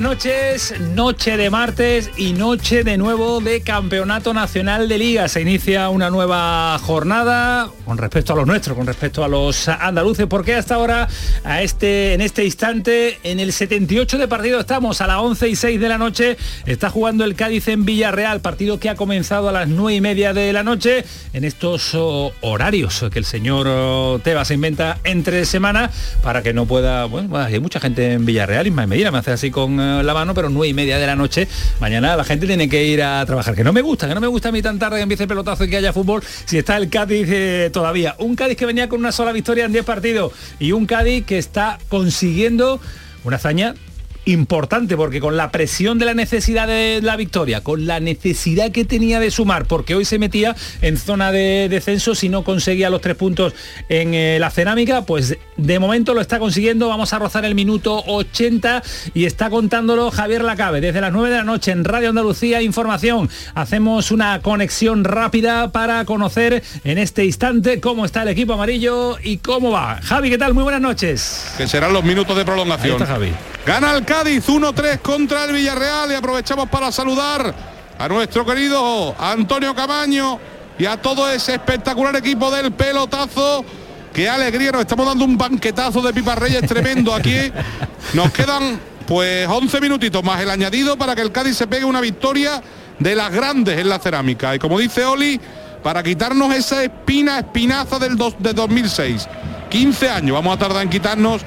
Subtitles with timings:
[0.00, 0.80] Buenas noches.
[0.94, 5.28] Noche de martes y noche de nuevo de Campeonato Nacional de Liga.
[5.28, 10.26] Se inicia una nueva jornada con respecto a los nuestros, con respecto a los andaluces,
[10.26, 11.08] porque hasta ahora,
[11.44, 15.56] a este, en este instante, en el 78 de partido estamos a las 11 y
[15.56, 16.38] 6 de la noche.
[16.64, 20.32] Está jugando el Cádiz en Villarreal, partido que ha comenzado a las 9 y media
[20.32, 25.90] de la noche en estos oh, horarios que el señor oh, Tebas inventa entre semana
[26.22, 29.50] para que no pueda, bueno, hay mucha gente en Villarreal, Ismael Medina me hace así
[29.50, 31.48] con eh, la mano, pero 9 y media de la noche,
[31.80, 34.26] mañana la gente tiene que ir a trabajar, que no me gusta, que no me
[34.26, 36.76] gusta a mí tan tarde que empiece el pelotazo y que haya fútbol, si está
[36.76, 38.14] el Cádiz eh, todavía.
[38.18, 41.38] Un Cádiz que venía con una sola victoria en 10 partidos y un Cádiz que
[41.38, 42.80] está consiguiendo
[43.24, 43.74] una hazaña
[44.24, 48.84] importante porque con la presión de la necesidad de la victoria, con la necesidad que
[48.84, 53.00] tenía de sumar, porque hoy se metía en zona de descenso si no conseguía los
[53.00, 53.54] tres puntos
[53.88, 58.02] en eh, la cerámica, pues de momento lo está consiguiendo, vamos a rozar el minuto
[58.06, 58.82] 80
[59.14, 63.28] y está contándolo Javier Lacabe desde las 9 de la noche en Radio Andalucía Información.
[63.54, 69.38] Hacemos una conexión rápida para conocer en este instante cómo está el equipo amarillo y
[69.38, 70.00] cómo va.
[70.02, 70.54] Javi, ¿qué tal?
[70.54, 71.52] Muy buenas noches.
[71.56, 72.96] Que serán los minutos de prolongación.
[72.96, 73.32] Ahí está Javi.
[73.66, 77.54] Gana el Cádiz 1-3 contra el Villarreal y aprovechamos para saludar
[77.98, 80.38] a nuestro querido Antonio Camaño
[80.78, 83.64] y a todo ese espectacular equipo del pelotazo.
[84.14, 87.36] Qué alegría, nos estamos dando un banquetazo de Pipa Reyes tremendo aquí.
[88.14, 92.00] Nos quedan pues 11 minutitos más el añadido para que el Cádiz se pegue una
[92.00, 92.60] victoria
[92.98, 94.52] de las grandes en la cerámica.
[94.54, 95.40] Y como dice Oli,
[95.84, 99.28] para quitarnos esa espina, espinaza del dos- de 2006.
[99.68, 101.42] 15 años vamos a tardar en quitarnos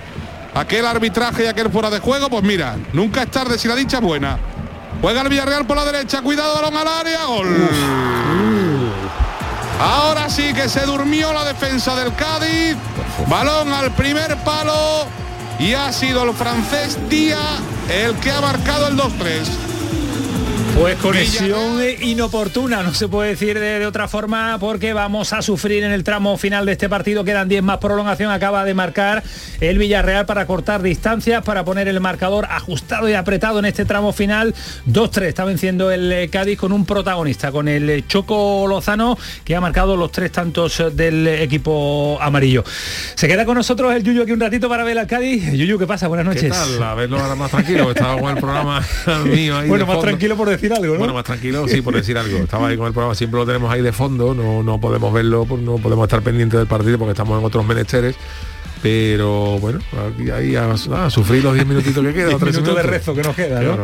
[0.54, 3.98] aquel arbitraje y aquel fuera de juego, pues mira, nunca es tarde si la dicha
[3.98, 4.38] es buena.
[5.02, 7.70] Juega el Villarreal por la derecha, cuidado, balón al área, gol.
[9.80, 12.78] Ahora sí que se durmió la defensa del Cádiz.
[13.28, 15.06] Balón al primer palo
[15.60, 17.60] y ha sido el francés Díaz
[17.90, 19.73] el que ha marcado el 2-3.
[20.80, 25.84] Pues conexión inoportuna, no se puede decir de, de otra forma, porque vamos a sufrir
[25.84, 27.24] en el tramo final de este partido.
[27.24, 28.32] Quedan 10 más prolongación.
[28.32, 29.24] Acaba de marcar
[29.62, 34.14] el Villarreal para cortar distancias, para poner el marcador ajustado y apretado en este tramo
[34.14, 34.56] final.
[34.88, 39.56] 2-3 está venciendo el eh, Cádiz con un protagonista, con el eh, Choco Lozano, que
[39.56, 42.64] ha marcado los tres tantos eh, del equipo amarillo.
[43.16, 45.52] Se queda con nosotros el Yuyu aquí un ratito para ver al Cádiz.
[45.54, 46.08] Yuyu, ¿qué pasa?
[46.08, 46.42] Buenas noches.
[46.44, 46.82] ¿Qué tal?
[46.84, 48.84] A verlo ahora más tranquilo, que estaba con el programa
[49.26, 50.10] mío ahí Bueno, más fondo.
[50.10, 51.00] tranquilo por decir algo, ¿no?
[51.00, 52.38] Bueno, más tranquilo, sí, por decir algo.
[52.38, 55.46] Estaba ahí con el programa, siempre lo tenemos ahí de fondo, no, no podemos verlo,
[55.46, 58.16] pues no podemos estar pendientes del partido porque estamos en otros menesteres.
[58.82, 59.80] Pero bueno,
[60.14, 62.28] aquí ahí a, a sufrir los 10 minutitos que quedan.
[62.32, 62.86] Diez tres minutos de minutos.
[62.92, 63.78] rezo que nos queda, ¿no?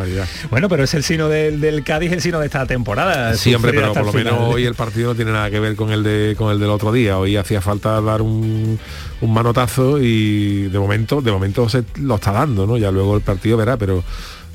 [0.49, 3.33] Bueno, pero es el sino del, del Cádiz, el sino de esta temporada.
[3.35, 5.91] Sí, hombre, pero por lo menos hoy el partido no tiene nada que ver con
[5.93, 7.17] el de con el del otro día.
[7.17, 8.77] Hoy hacía falta dar un,
[9.21, 12.77] un manotazo y de momento, de momento se lo está dando, ¿no?
[12.77, 14.03] Ya luego el partido verá, pero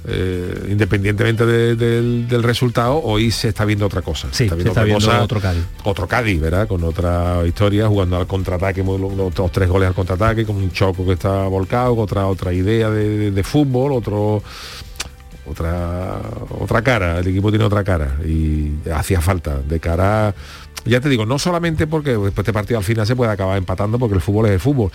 [0.07, 4.29] eh, independientemente de- del, del resultado, hoy se está viendo otra cosa.
[4.31, 5.63] Sí, se está otra viendo cosa, otro Cádiz.
[5.85, 6.69] Otro Cádiz, ¿verdad?
[6.69, 11.13] Con otra historia, jugando al contraataque, los, tres goles al contraataque, con un choco que
[11.13, 14.43] está volcado, otra, otra idea de, de- de fútbol, otro
[15.47, 16.21] otra
[16.59, 20.35] otra cara, el equipo tiene otra cara y hacía falta de cara
[20.87, 23.99] ya te digo, no solamente porque después este partido al final se puede acabar empatando
[23.99, 24.91] porque el fútbol es el fútbol,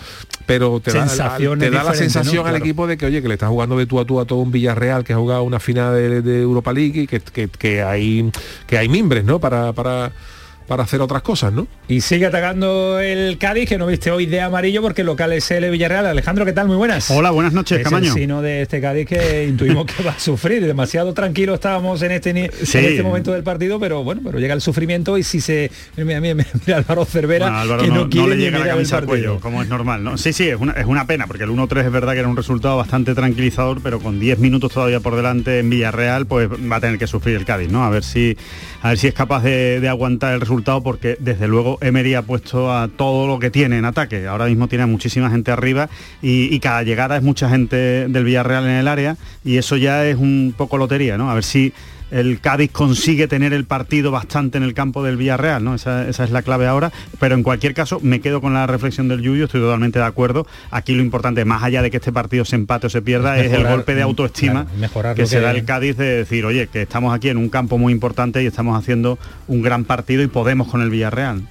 [0.46, 2.48] pero te da, Sensaciones te da la sensación ¿no?
[2.48, 4.38] al equipo de que oye, que le está jugando de tú a tú a todo
[4.38, 7.82] un Villarreal que ha jugado una final de, de Europa League y que, que, que
[7.82, 8.30] hay
[8.66, 9.40] que hay mimbres, ¿no?
[9.40, 10.12] Para, para,
[10.70, 11.66] para hacer otras cosas, ¿no?
[11.88, 15.50] Y sigue atacando el Cádiz, que no viste hoy de amarillo porque el local es
[15.50, 16.06] el Villarreal.
[16.06, 16.68] Alejandro, ¿qué tal?
[16.68, 17.10] Muy buenas.
[17.10, 18.06] Hola, buenas noches, es Camaño.
[18.06, 20.64] el sino de este Cádiz que intuimos que va a sufrir.
[20.64, 22.30] Demasiado tranquilo estábamos en este,
[22.62, 22.78] Sí.
[22.78, 25.72] en este momento del partido, pero bueno, pero llega el sufrimiento y si se...
[25.96, 28.42] Mira, mira, mira, mira Álvaro Cervera, Bueno, Álvaro que no, no, no quiere le ni
[28.44, 30.16] llega la camisa al cuello, como es normal, ¿no?
[30.18, 32.36] Sí, sí, es una, es una pena, porque el 1-3 es verdad que era un
[32.36, 36.80] resultado bastante tranquilizador, pero con 10 minutos todavía por delante en Villarreal, pues va a
[36.80, 37.82] tener que sufrir el Cádiz, ¿no?
[37.82, 38.36] A ver si,
[38.82, 42.22] a ver si es capaz de, de aguantar el resultado, porque desde luego Emery ha
[42.22, 44.26] puesto a todo lo que tiene en ataque.
[44.26, 45.88] Ahora mismo tiene a muchísima gente arriba
[46.22, 50.06] y, y cada llegada es mucha gente del Villarreal en el área, y eso ya
[50.06, 51.30] es un poco lotería, ¿no?
[51.30, 51.72] A ver si
[52.10, 55.74] el Cádiz consigue tener el partido bastante en el campo del Villarreal, ¿no?
[55.74, 56.90] Esa, esa es la clave ahora.
[57.18, 60.46] Pero en cualquier caso, me quedo con la reflexión del Yuyo, estoy totalmente de acuerdo.
[60.70, 63.52] Aquí lo importante, más allá de que este partido se empate o se pierda, es
[63.52, 66.44] el golpe de autoestima claro, mejorar que lo se que- da el Cádiz de decir,
[66.44, 69.18] oye, que estamos aquí en un campo muy importante y estamos haciendo
[69.48, 71.42] un gran partido y podemos con el Villarreal.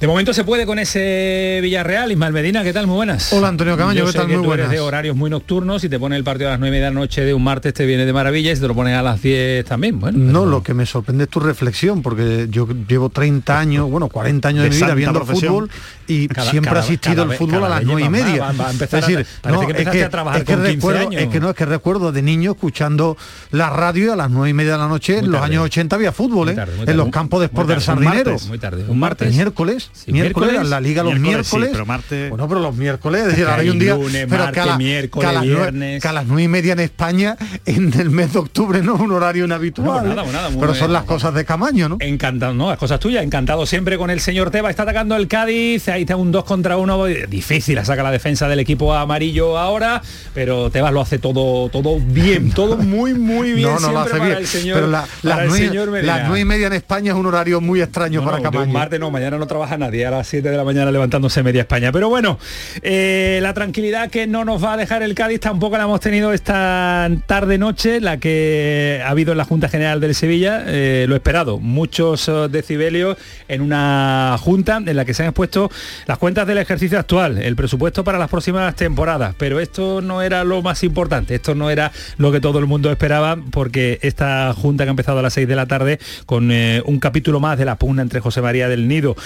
[0.00, 2.12] De momento se puede con ese Villarreal.
[2.12, 2.86] Ismael Medina, ¿qué tal?
[2.86, 3.32] Muy buenas.
[3.32, 4.28] Hola Antonio Camaño, Yo ¿qué sé tal?
[4.28, 4.70] que Muy tú eres buenas.
[4.70, 7.24] de horarios muy nocturnos y te pone el partido a las 9 de la noche
[7.24, 9.64] de un martes te viene de maravilla y si te lo pones a las 10
[9.64, 9.98] también.
[9.98, 14.08] Bueno, No, lo que me sorprende es tu reflexión, porque yo llevo 30 años, bueno,
[14.08, 15.52] 40 años de, De mi vida viendo profesión.
[15.52, 15.70] fútbol
[16.06, 18.40] y Cada- siempre cada- ha asistido vez- fútbol a las vez 9 y media.
[18.44, 20.52] va- va a empezar es decir, no, que es empezaste que, a trabajar es que
[20.54, 21.22] con 15 recuerdo, años.
[21.22, 23.16] es que no, es que recuerdo de niño escuchando
[23.50, 25.64] la radio y a las 9 y media de la noche, Muy en los años
[25.64, 26.54] 80 había fútbol, ¿eh?
[26.54, 26.94] tarde, en tarde.
[26.94, 28.30] los campos de Sport del Sardinero.
[28.30, 28.84] martes, muy tarde.
[28.86, 29.34] Un martes.
[29.34, 33.20] Miércoles, Sí, miércoles, miércoles, la liga los miércoles sí, pero martes- Bueno, pero los miércoles,
[33.22, 33.94] es decir, ahora hay un día.
[33.94, 36.02] lunes, pero que a, martes, la- miércoles, que a las nueve- viernes.
[36.02, 37.36] que a las nueve y media en España,
[37.66, 40.04] en el mes de octubre, no es un horario inhabitual.
[40.14, 40.32] No, ¿eh?
[40.32, 40.74] nada, pero bien.
[40.74, 41.96] son las cosas de Camaño, ¿no?
[42.00, 45.88] Encantado, no, las cosas tuyas, encantado siempre con el señor Teba, está atacando el Cádiz,
[45.88, 50.00] ahí está un 2 contra 1, difícil, saca la defensa del equipo amarillo ahora,
[50.34, 54.10] pero Tebas lo hace todo todo bien, todo muy muy bien no, no lo hace
[54.12, 54.36] para bien.
[54.38, 58.20] el señor, pero la- las, nueve, y media en España es un horario muy extraño
[58.20, 58.72] No, para no, Camaño.
[58.72, 61.92] martes no, mañana no trabaja nadie, a las 7 de la mañana levantándose media España.
[61.92, 62.38] Pero bueno,
[62.82, 66.32] eh, la tranquilidad que no nos va a dejar el Cádiz tampoco la hemos tenido
[66.32, 71.58] esta tarde-noche, la que ha habido en la Junta General del Sevilla, eh, lo esperado,
[71.58, 73.16] muchos eh, decibelios
[73.48, 75.70] en una junta en la que se han expuesto
[76.06, 80.44] las cuentas del ejercicio actual, el presupuesto para las próximas temporadas, pero esto no era
[80.44, 84.84] lo más importante, esto no era lo que todo el mundo esperaba, porque esta junta
[84.84, 87.64] que ha empezado a las 6 de la tarde con eh, un capítulo más de
[87.64, 89.16] la pugna entre José María del Nido,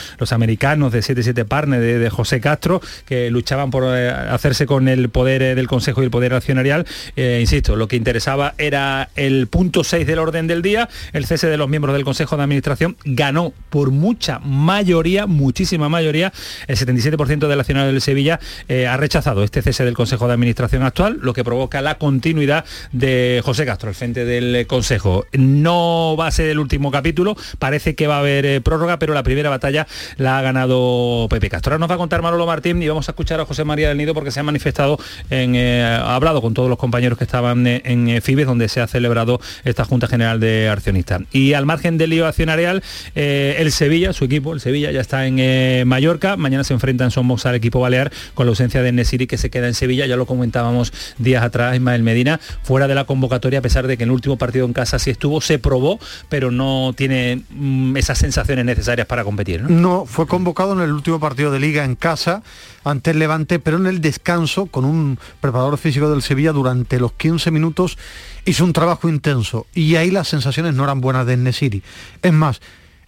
[0.43, 5.09] americanos de 77 Partner de, de José Castro, que luchaban por eh, hacerse con el
[5.09, 6.85] poder eh, del Consejo y el poder accionarial.
[7.15, 11.47] Eh, insisto, lo que interesaba era el punto 6 del orden del día, el cese
[11.47, 16.33] de los miembros del Consejo de Administración, ganó por mucha mayoría, muchísima mayoría,
[16.67, 18.41] el 77% del accionario del Sevilla
[18.89, 23.41] ha rechazado este cese del Consejo de Administración actual, lo que provoca la continuidad de
[23.45, 25.27] José Castro al frente del Consejo.
[25.33, 29.23] No va a ser el último capítulo, parece que va a haber prórroga, pero la
[29.23, 29.87] primera batalla
[30.17, 31.73] la ha ganado Pepe Castro.
[31.73, 33.99] Ahora nos va a contar Manolo Martín y vamos a escuchar a José María del
[33.99, 34.99] Nido porque se ha manifestado,
[35.31, 38.81] en, eh, ha hablado con todos los compañeros que estaban en eh, Fibes, donde se
[38.81, 41.23] ha celebrado esta Junta General de Accionistas.
[41.33, 42.83] Y al margen del lío accionarial,
[43.15, 47.11] eh, el Sevilla, su equipo, el Sevilla ya está en Mallorca, mañana se enfrenta en
[47.11, 50.17] Somos al equipo balear con la ausencia de Nesiri que se queda en Sevilla, ya
[50.17, 54.11] lo comentábamos días atrás, Ismael Medina, fuera de la convocatoria, a pesar de que en
[54.11, 55.99] el último partido en casa sí estuvo, se probó,
[56.29, 59.63] pero no tiene mm, esas sensaciones necesarias para competir.
[59.63, 59.69] ¿no?
[59.69, 62.43] No, fue convocado en el último partido de liga en casa
[62.85, 67.13] ante el Levante, pero en el descanso con un preparador físico del Sevilla durante los
[67.13, 67.99] 15 minutos
[68.45, 71.83] hizo un trabajo intenso y ahí las sensaciones no eran buenas de Nesiri.
[72.23, 72.61] Es más,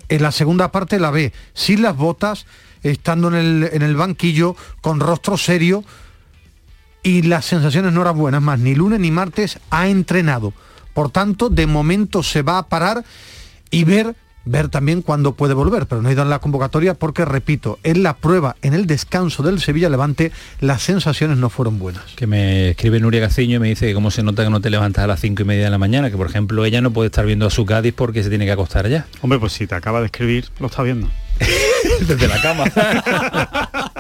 [0.09, 2.47] en la segunda parte la ve sin las botas,
[2.83, 5.85] estando en el, en el banquillo, con rostro serio
[7.03, 8.43] y las sensaciones no eran buenas.
[8.43, 10.53] Más, ni lunes ni martes ha entrenado.
[10.95, 13.05] Por tanto, de momento se va a parar
[13.71, 17.25] y ver ver también cuándo puede volver, pero no ha ido en la convocatoria porque,
[17.25, 22.05] repito, en la prueba, en el descanso del Sevilla Levante, las sensaciones no fueron buenas.
[22.17, 24.71] Que me escribe Nuria Gaciño y me dice que cómo se nota que no te
[24.71, 27.07] levantas a las cinco y media de la mañana, que por ejemplo ella no puede
[27.07, 29.07] estar viendo a su Cádiz porque se tiene que acostar ya.
[29.23, 31.09] Hombre, pues si te acaba de escribir, lo está viendo.
[32.07, 32.65] Desde la cama.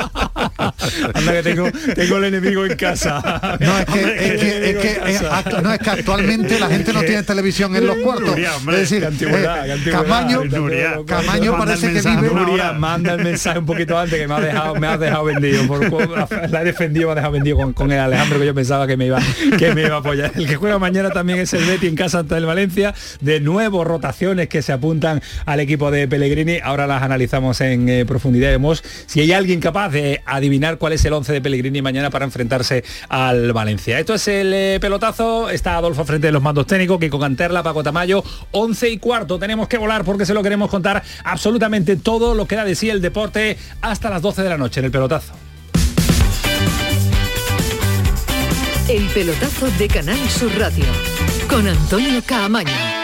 [1.14, 3.56] Anda que tengo, tengo el enemigo en casa.
[3.60, 5.22] No, es que, es que- es que- es
[5.62, 8.30] no, es que actualmente la gente no tiene televisión en los cuartos.
[8.30, 10.02] Nuria, hombre, es decir, antigüedad, eh, antigüedad.
[10.02, 12.30] Camaño, Nuria, Camaño parece que vive...
[12.34, 15.66] Nuria, manda el mensaje un poquito antes que me ha dejado, me has dejado vendido.
[15.66, 18.54] Por, por- la he defendido, me ha dejado vendido con, con el Alejandro que yo
[18.54, 19.18] pensaba que me iba
[19.58, 20.32] que me iba a apoyar.
[20.34, 22.94] El que juega mañana también es el Betty en casa ante el Valencia.
[23.20, 26.58] De nuevo rotaciones que se apuntan al equipo de Pellegrini.
[26.62, 28.50] Ahora las analizamos en eh, profundidad.
[28.50, 32.24] Vemos si hay alguien capaz de adivinar cuál es el 11 de Pellegrini mañana para
[32.24, 33.98] enfrentarse al Valencia.
[33.98, 35.50] Esto es el eh, pelotazo.
[35.50, 38.22] Está Adolfo frente de los mandos técnicos, Kiko Canterla, Paco Tamayo.
[38.52, 39.38] 11 y cuarto.
[39.38, 42.90] Tenemos que volar porque se lo queremos contar absolutamente todo lo que da de sí
[42.90, 45.32] el deporte hasta las 12 de la noche en el pelotazo.
[48.88, 50.84] El pelotazo de Canal Sur Radio
[51.48, 53.03] con Antonio Caamaño.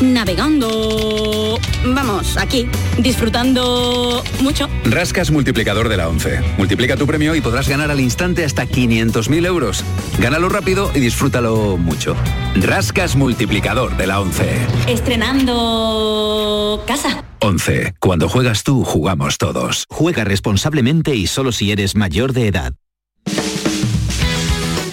[0.00, 1.58] navegando.
[1.86, 2.66] Vamos, aquí,
[2.98, 4.68] disfrutando mucho.
[4.84, 6.40] Rascas multiplicador de la 11.
[6.58, 9.84] Multiplica tu premio y podrás ganar al instante hasta 500.000 euros.
[10.18, 12.16] Gánalo rápido y disfrútalo mucho.
[12.56, 14.44] Rascas multiplicador de la 11.
[14.88, 17.24] Estrenando casa.
[17.40, 17.94] 11.
[18.00, 19.84] Cuando juegas tú, jugamos todos.
[19.88, 22.74] Juega responsablemente y solo si eres mayor de edad.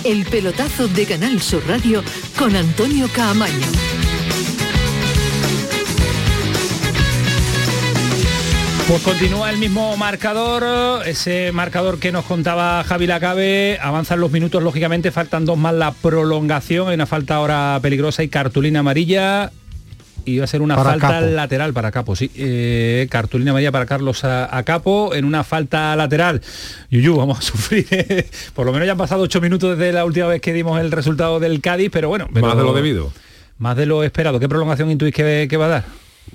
[0.04, 2.04] El pelotazo de Canal Sur Radio
[2.38, 4.01] con Antonio Caamaño.
[8.88, 14.62] Pues continúa el mismo marcador, ese marcador que nos contaba Javi Lacabe, avanzan los minutos,
[14.62, 19.52] lógicamente faltan dos más la prolongación, hay una falta ahora peligrosa y cartulina amarilla
[20.26, 21.26] y va a ser una Para falta Capo.
[21.28, 22.32] lateral para Capo, sí.
[22.36, 26.42] Eh, cartulina amarilla para Carlos a, a Capo en una falta lateral.
[26.90, 27.88] Yuyu, vamos a sufrir.
[27.92, 28.30] eh.
[28.54, 30.92] Por lo menos ya han pasado ocho minutos desde la última vez que dimos el
[30.92, 32.28] resultado del Cádiz, pero bueno.
[32.34, 33.14] pero- Más de lo debido.
[33.58, 34.38] Más de lo esperado.
[34.40, 35.84] ¿Qué prolongación intuís que, que va a dar?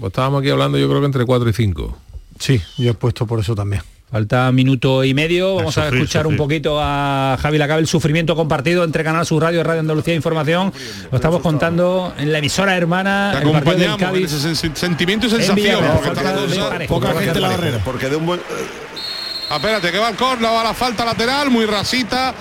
[0.00, 1.98] Pues estábamos aquí hablando yo creo que entre 4 y 5.
[2.38, 3.82] Sí, yo he puesto por eso también.
[4.10, 5.56] Falta minuto y medio.
[5.56, 6.40] Vamos a, sufrir, escuchar sufrir.
[6.40, 10.14] un poquito a Javi Lacabe, el sufrimiento compartido entre Canal Sur Radio y Radio Andalucía
[10.14, 10.72] Información.
[11.10, 13.32] Lo estamos contando en la emisora hermana.
[13.32, 15.56] Te el partido del acompañamos en ese sen- sentimiento y En sensación.
[15.56, 16.94] Villarreal, porque falta está la de cosa- parejo.
[16.94, 17.78] Poca gente en la barrera.
[17.84, 18.40] Porque de un buen...
[19.50, 22.32] Ah, Espérate, que va el córner, va la falta lateral, muy rasita.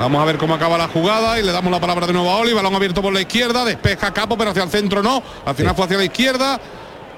[0.00, 2.36] Vamos a ver cómo acaba la jugada y le damos la palabra de nuevo a
[2.38, 2.52] Oli.
[2.52, 5.22] Balón abierto por la izquierda, despeja Capo, pero hacia el centro no.
[5.44, 6.60] Al final fue hacia la izquierda.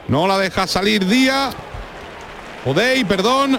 [0.08, 1.54] No la deja salir Díaz.
[2.64, 3.58] Odey, perdón.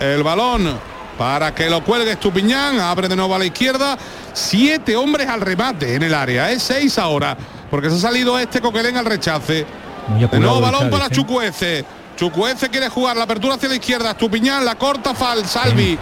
[0.00, 0.78] El balón
[1.18, 2.78] para que lo cuelgue Estupiñán.
[2.78, 3.98] Abre de nuevo a la izquierda.
[4.32, 6.50] Siete hombres al remate en el área.
[6.50, 7.36] Es seis ahora.
[7.70, 9.66] Porque se ha salido este Coquelén al rechace.
[10.30, 11.10] De nuevo balón para ¿eh?
[11.10, 11.84] Chucuece.
[12.16, 14.10] Chucuece quiere jugar la apertura hacia la izquierda.
[14.10, 15.98] Estupiñán la corta Fal, Salvi.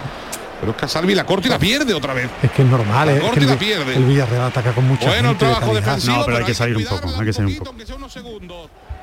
[0.59, 2.29] Pero es que a Salvi la corta y la pierde otra vez.
[2.41, 3.17] Es que es normal, La ¿eh?
[3.17, 3.95] Es corta que y la pierde.
[3.95, 6.17] el Villarreal ataca con mucha Bueno, el trabajo defensivo.
[6.17, 7.75] No, pero hay que salir un poco, hay que salir un poco.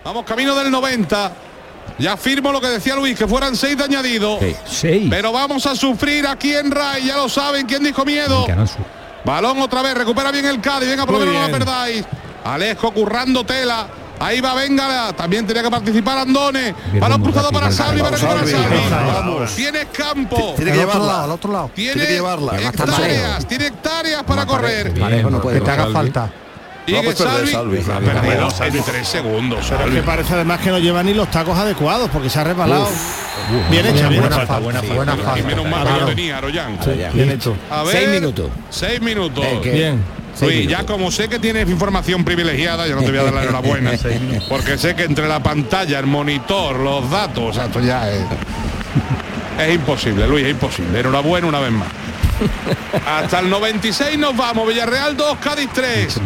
[0.05, 1.33] Vamos camino del 90.
[1.99, 4.39] Ya firmo lo que decía Luis, que fueran seis de añadido.
[4.67, 5.07] Seis.
[5.09, 8.47] Pero vamos a sufrir aquí en Ray, ya lo saben, ¿quién dijo miedo?
[9.25, 12.05] Balón otra vez, recupera bien el Cádiz, venga, por lo menos no la perdáis.
[12.45, 13.87] Alejo currando tela.
[14.21, 16.75] Ahí va, venga, también tenía que participar Andone.
[17.01, 19.55] Balón cruzado para rápido, Salvi, va a recuperar vamos.
[19.55, 20.55] Tienes campo.
[20.57, 21.35] Tiene que lado, al llevarla.
[21.35, 21.71] otro lado.
[21.75, 22.61] Tiene, tiene que llevarla.
[22.61, 24.99] hectáreas, tiene hectáreas para correr.
[25.31, 26.31] No puede Que te haga falta.
[26.87, 27.79] Y No, que pues Salvi, Salvi.
[27.79, 28.79] ha perdido Salvi.
[28.79, 29.67] en tres segundos.
[29.71, 32.45] Pero es que parece además que no lleva ni los tacos adecuados porque se ha
[32.45, 32.89] resbalado.
[33.71, 35.39] bien hecha, Bien, buena falta, buena buena falta.
[35.39, 36.79] Y menos mal que lo tenía Aroyan.
[37.15, 37.57] Bien hecho.
[37.71, 38.51] A ver, Seis minutos.
[38.71, 39.45] Seis minutos.
[39.47, 40.03] Eh, Bien.
[40.41, 43.43] Luis, ya como sé que tienes información privilegiada, yo no te voy a dar la
[43.45, 43.93] enhorabuena.
[44.49, 48.25] porque sé que entre la pantalla, el monitor, los datos, o sea, esto ya es.
[49.59, 50.99] Es imposible, Luis, es imposible.
[51.01, 51.87] Enhorabuena una vez más.
[53.07, 54.67] Hasta el 96 nos vamos.
[54.69, 56.21] Villarreal 2, Cádiz 3.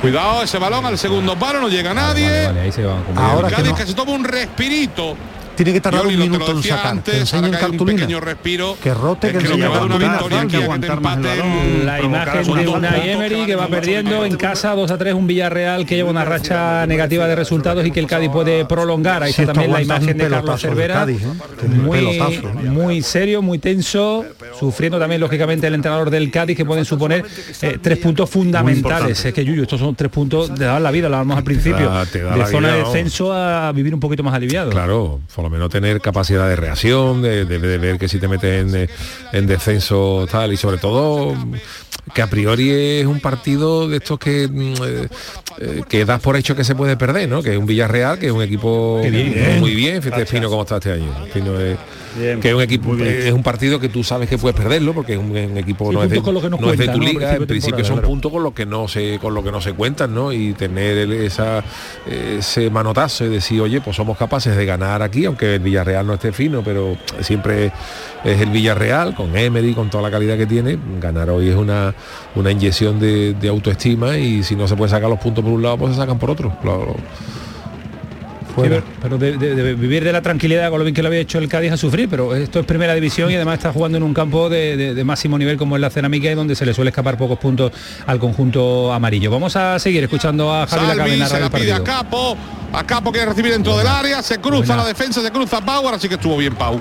[0.00, 2.24] Cuidado ese balón al segundo palo, no llega nadie.
[2.28, 3.02] Vale, vale, ahí se va.
[3.02, 5.16] como Ahora El que Cádiz no- que se toma un respirito.
[5.60, 6.86] Tiene que tardar Yoli, un minuto en sacar.
[6.86, 8.00] antes, que enseñen un cartulina.
[8.00, 8.76] pequeño respiro.
[8.82, 10.18] Que rote, Es que que lo enseñe que va a dar una cartulina.
[10.40, 11.40] victoria que aguantar más el empaten.
[11.50, 11.86] balón.
[11.86, 15.84] La imagen de una Emery que va perdiendo en casa 2 a 3 un Villarreal
[15.84, 19.22] que lleva una racha negativa de resultados y que el Cádiz puede prolongar.
[19.22, 21.04] Ahí está también la imagen un de Carlos Cervera.
[21.62, 24.24] Un Muy, muy serio, muy tenso,
[24.58, 27.24] sufriendo también lógicamente el entrenador del Cádiz que pueden suponer
[27.62, 29.24] eh, tres puntos fundamentales.
[29.24, 31.90] Es que Yuyu, estos son tres puntos de dar la vida, lo hablamos al principio,
[31.90, 34.70] da- te da de zona vida, de descenso a vivir un poquito más aliviado.
[34.70, 38.62] Claro, por lo menos tener capacidad de reacción, de, de- ver que si te metes
[38.62, 38.88] en, eh,
[39.32, 41.34] en descenso tal y sobre todo
[42.14, 45.08] que a priori es un partido de estos que mm, eh,
[45.58, 47.42] eh, que das por hecho que se puede perder, ¿no?
[47.42, 49.00] Que es un Villarreal, que es un equipo
[49.58, 51.12] muy bien, fíjate Espino cómo está este año.
[51.34, 51.78] Es-
[52.18, 55.12] Bien, que es un equipo es un partido que tú sabes que puedes perderlo porque
[55.12, 56.16] es un, un equipo Sí, no, es de,
[56.86, 58.08] es tu liga, en principio son claro.
[58.08, 60.32] puntos con lo que no se con lo que no se cuentan, ¿no?
[60.32, 61.62] Y tener el- esa
[62.10, 66.14] ese manotazo y decir, oye, pues somos capaces de ganar aquí, aunque el Villarreal no
[66.14, 67.70] esté fino, pero siempre
[68.24, 71.89] es el Villarreal, con Emery, con toda la calidad que tiene, ganar hoy es una,
[72.34, 75.62] una inyección de, de autoestima y si no se puede sacar los puntos por un
[75.62, 76.56] lado, pues se sacan por otro.
[76.64, 76.96] Lo- lo-
[78.50, 81.08] Sí, pero pero de, de- de vivir de la tranquilidad con lo bien que lo
[81.08, 83.96] había hecho el Cádiz a sufrir, pero esto es primera división y además está jugando
[83.96, 86.66] en un campo de, de- de máximo nivel como es la cerámica y donde se
[86.66, 87.70] le suele escapar pocos puntos
[88.06, 89.30] al conjunto amarillo.
[89.30, 91.84] Vamos a seguir escuchando a Javi Salvi narrar se la pide a.
[91.84, 92.36] Capo.
[92.72, 94.20] A Capo quiere recibir dentro del área.
[94.20, 94.76] Se cruza Buena.
[94.78, 95.84] la defensa, se cruza Pau.
[95.86, 96.80] Ahora sí que estuvo bien Pau.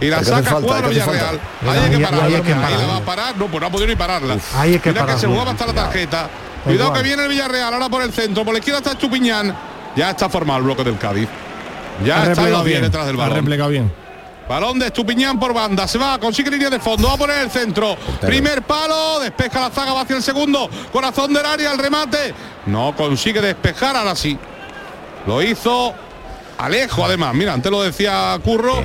[0.00, 1.40] Y la saca falta, cuadro Villarreal.
[1.68, 2.24] Ahí hay que pararla.
[2.26, 3.36] ahí hay que Ahí la va a parar.
[3.36, 4.36] No, pues no ha podido ni pararla.
[4.56, 6.28] ahí hay que Mira que se jugaba hasta la tarjeta.
[6.64, 7.02] Cuidado igual.
[7.02, 7.74] que viene el Villarreal.
[7.74, 8.44] Ahora por el centro.
[8.44, 9.54] Por la izquierda está Estupiñán.
[9.96, 11.28] Ya está formado el bloque del Cádiz.
[12.04, 12.82] Ya Ha está bien bien.
[12.82, 13.36] detrás del Ha balón.
[13.36, 13.92] replegado bien.
[14.48, 15.86] Balón de Estupiñán por banda.
[15.86, 17.06] Se va, consigue línea de fondo.
[17.08, 17.96] Va a poner el centro.
[18.20, 19.20] Primer palo.
[19.20, 20.68] Despeja la zaga, va hacia el segundo.
[20.92, 22.34] Corazón del área, el remate.
[22.66, 24.36] No consigue despejar, ahora sí.
[25.26, 25.94] Lo hizo
[26.64, 28.82] Alejo además, mira, antes lo decía Curro,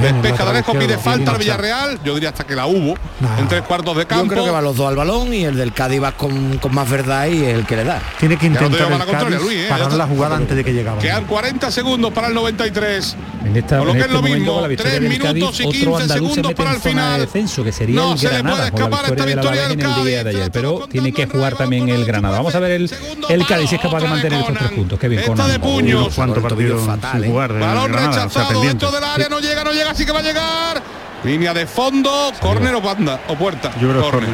[0.00, 2.94] despeja de Alejo, pide falta al Villarreal, yo diría hasta que la hubo,
[3.38, 4.24] en tres cuartos de campo.
[4.24, 6.74] Yo creo que van los dos al balón y el del Cádiz va con, con
[6.74, 8.00] más verdad y el que le da.
[8.18, 9.66] Tiene que no intentar el Cádiz Luis, ¿eh?
[9.68, 10.98] Ya parar la jugada antes de que llegaba.
[11.00, 13.16] Quedan 40 segundos para el 93.
[13.44, 15.18] En esta, Con lo en que es este lo mismo, con la victoria 3 del
[15.20, 17.12] Cádiz, minutos y otro 15 andaluz se segundos para el final.
[17.20, 19.76] de descenso, que sería No el se le puede con escapar esta victoria del el
[19.78, 20.36] día de Cádiz.
[20.36, 20.50] ayer.
[20.52, 22.38] Pero tiene que jugar también el Granada.
[22.38, 22.90] Vamos a ver el,
[23.28, 24.98] el Cádiz si es capaz de mantener estos tres puntos.
[24.98, 25.50] Qué bien, Conan.
[25.50, 26.14] de puños.
[26.14, 27.32] ¿Cuánto partido fatal, sin ¿eh?
[27.32, 28.08] jugar Balón Granada?
[28.08, 30.82] O sea, rechazado dentro del área, no llega, no llega, sí que va a llegar.
[31.24, 33.70] Línea de fondo, córner o banda o puerta.
[33.80, 34.30] Yo creo Córner.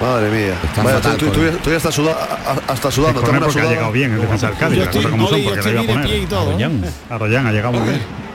[0.00, 0.54] Madre mía.
[0.62, 1.50] Está Vaya, fatal, tú, tú- Córner.
[1.50, 2.20] tú ya- tú ya estás sudando,
[2.68, 3.20] hasta sudando.
[3.20, 5.42] porque ha llegado bien el defensa del Cádiz, Yo las estoy, cosas como son, hoy
[5.42, 6.42] porque estoy le iba a.
[6.42, 6.84] Arroyán.
[7.10, 8.27] Arroyán ha llegado muy bien.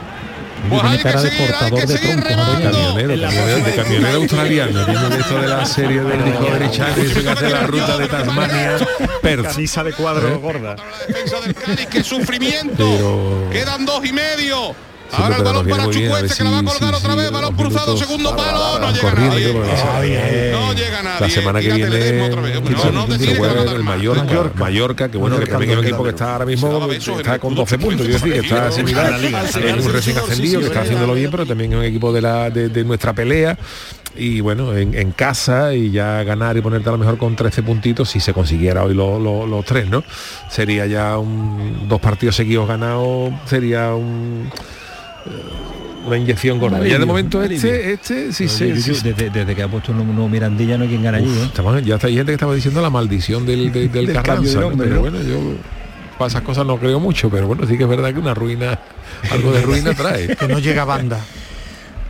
[0.68, 2.70] Pues Tiene cara de seguir, hay portador de troncos, remando.
[2.70, 7.28] Camionero, camionero, de camionero australiano, tiene de esto de la serie del Discovery Channel, que
[7.30, 8.76] hace la ruta de Tasmania,
[9.22, 9.42] Perth.
[9.46, 10.76] Camisa de cuadro gorda.
[11.06, 12.76] Defensa del Cádiz, qué sufrimiento.
[12.76, 14.74] Pero- Quedan dos y medio.
[15.16, 17.30] Ahora el pero balón para Chucuete que la va a colgar si- otra si vez.
[17.30, 18.78] Balón cruzado, minutos segundo palo.
[18.80, 19.52] No llega nadie.
[19.52, 21.20] la- No llega nadie.
[21.20, 22.12] La semana que viene
[22.92, 23.82] No, el.
[23.84, 25.08] Mallorca, Mallorca.
[25.10, 27.78] Que bueno, que también es un equipo que está ahora mismo está con escudo 12
[27.78, 29.54] puntos, quiero decir, que está similar, la liga, es
[29.86, 32.68] un recién ascendido que está haciéndolo bien, pero también es un equipo de la de,
[32.84, 33.56] nuestra pelea
[34.16, 37.62] y bueno, en, en casa y ya ganar y ponerte a lo mejor con 13
[37.62, 40.04] puntitos si se consiguiera hoy los los- los tres, ¿no?
[40.50, 44.50] Sería ya un, dos partidos seguidos ganados, sería un
[46.06, 46.86] una inyección gorda.
[46.86, 49.92] Ya de momento este, este, sí, sí, yo- yo- sí, desde, desde que ha puesto
[49.92, 51.44] un nuevo Mirandilla no hay quien gana allí, ¿eh?
[51.46, 54.22] Estamos- ya está, hay gente que estaba diciendo la maldición del, del, del Del cambio
[54.22, 54.68] Carranza, de ¿no?
[54.70, 55.00] nombre, pero ¿no?
[55.10, 55.38] bueno, yo
[56.18, 58.78] para esas cosas no creo mucho, pero bueno, sí que es verdad que una ruina,
[59.30, 60.36] algo de ruina trae.
[60.36, 61.20] Que no llega banda.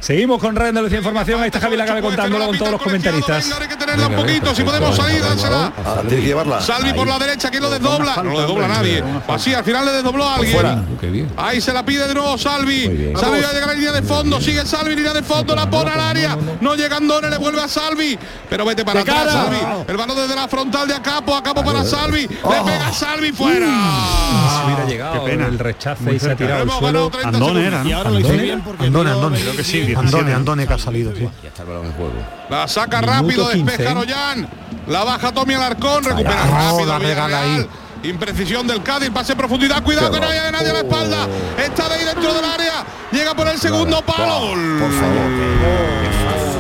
[0.05, 1.41] Seguimos con Radio Andalucía Información.
[1.41, 3.51] Ahí está Javi Lacabe contándolo con todos los comentaristas.
[3.59, 4.55] Hay que tenerla un poquito.
[4.55, 5.73] Si podemos salir, dánsela.
[6.07, 6.61] Tiene que llevarla.
[6.61, 8.17] Salvi por la derecha, ¿quién lo desdobla?
[8.17, 9.03] No lo desdobla nadie.
[9.27, 11.31] Así, al final le desdobló a alguien.
[11.39, 13.15] Ahí se la pide de nuevo Salvi.
[13.19, 14.39] Salvi va a llegar a la línea de fondo.
[14.43, 16.37] Sigue Salvi, línea de fondo, la pone al área.
[16.61, 18.19] No llega Andone, le vuelve a Salvi.
[18.51, 19.57] Pero vete para atrás, Salvi.
[19.89, 22.27] El balón desde la frontal de Acapo, Acapo para Salvi.
[22.27, 23.67] Le pega Salvi fuera.
[23.67, 25.47] Si hubiera llegado Qué pena.
[25.47, 26.83] el rechace Muy y se ha tirado al suelo.
[26.83, 27.81] ganado 30 Andone segundos.
[27.81, 28.43] era, Y ahora lo Andone.
[28.43, 29.41] bien porque Andone, Andone.
[29.41, 30.17] Creo que sí, 17.
[30.19, 31.29] Andone, Andone que ha salido, sí.
[31.43, 32.13] Ya está el balón en juego.
[32.51, 33.95] La saca Minuto rápido, 15, despeja ¿eh?
[33.95, 34.49] Royan.
[34.89, 37.67] La baja Tommy Alarcón, recupera Oh, rápido regala ahí.
[38.03, 41.27] Imprecisión del Cádiz, pase en profundidad, cuidado que no haya nadie a la espalda.
[41.57, 42.85] Está de ahí dentro del área.
[43.11, 44.41] Llega por el segundo palo.
[44.41, 45.31] Por favor.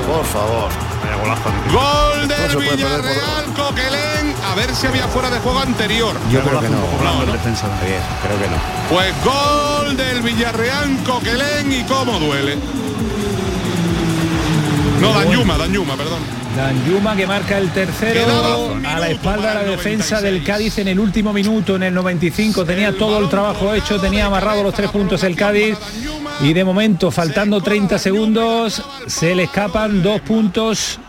[0.07, 0.94] Por favor.
[1.17, 1.51] Golazo.
[1.73, 4.35] Gol del Villarreal, Coquelén.
[4.51, 6.17] A ver si había fuera de juego anterior.
[6.31, 7.33] Yo creo que no.
[7.33, 7.69] Defensa.
[7.81, 8.57] Creo que no.
[8.91, 12.59] Pues gol del Villarreal, Coquelén y cómo duele.
[15.05, 16.21] No, Danyuma, Danyuma, perdón.
[16.57, 20.23] Dan Yuma que marca el tercero a la espalda de la defensa 96.
[20.23, 22.65] del Cádiz en el último minuto, en el 95.
[22.65, 25.77] Tenía todo el trabajo hecho, tenía amarrado los tres puntos el Cádiz.
[26.41, 31.01] Y de momento, faltando 30 segundos, se le escapan dos puntos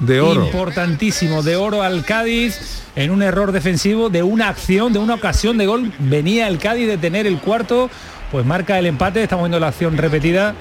[0.00, 0.46] De oro.
[0.46, 5.58] importantísimos de oro al Cádiz en un error defensivo de una acción, de una ocasión
[5.58, 5.92] de gol.
[5.98, 7.90] Venía el Cádiz de tener el cuarto,
[8.32, 9.22] pues marca el empate.
[9.22, 10.54] Estamos viendo la acción repetida.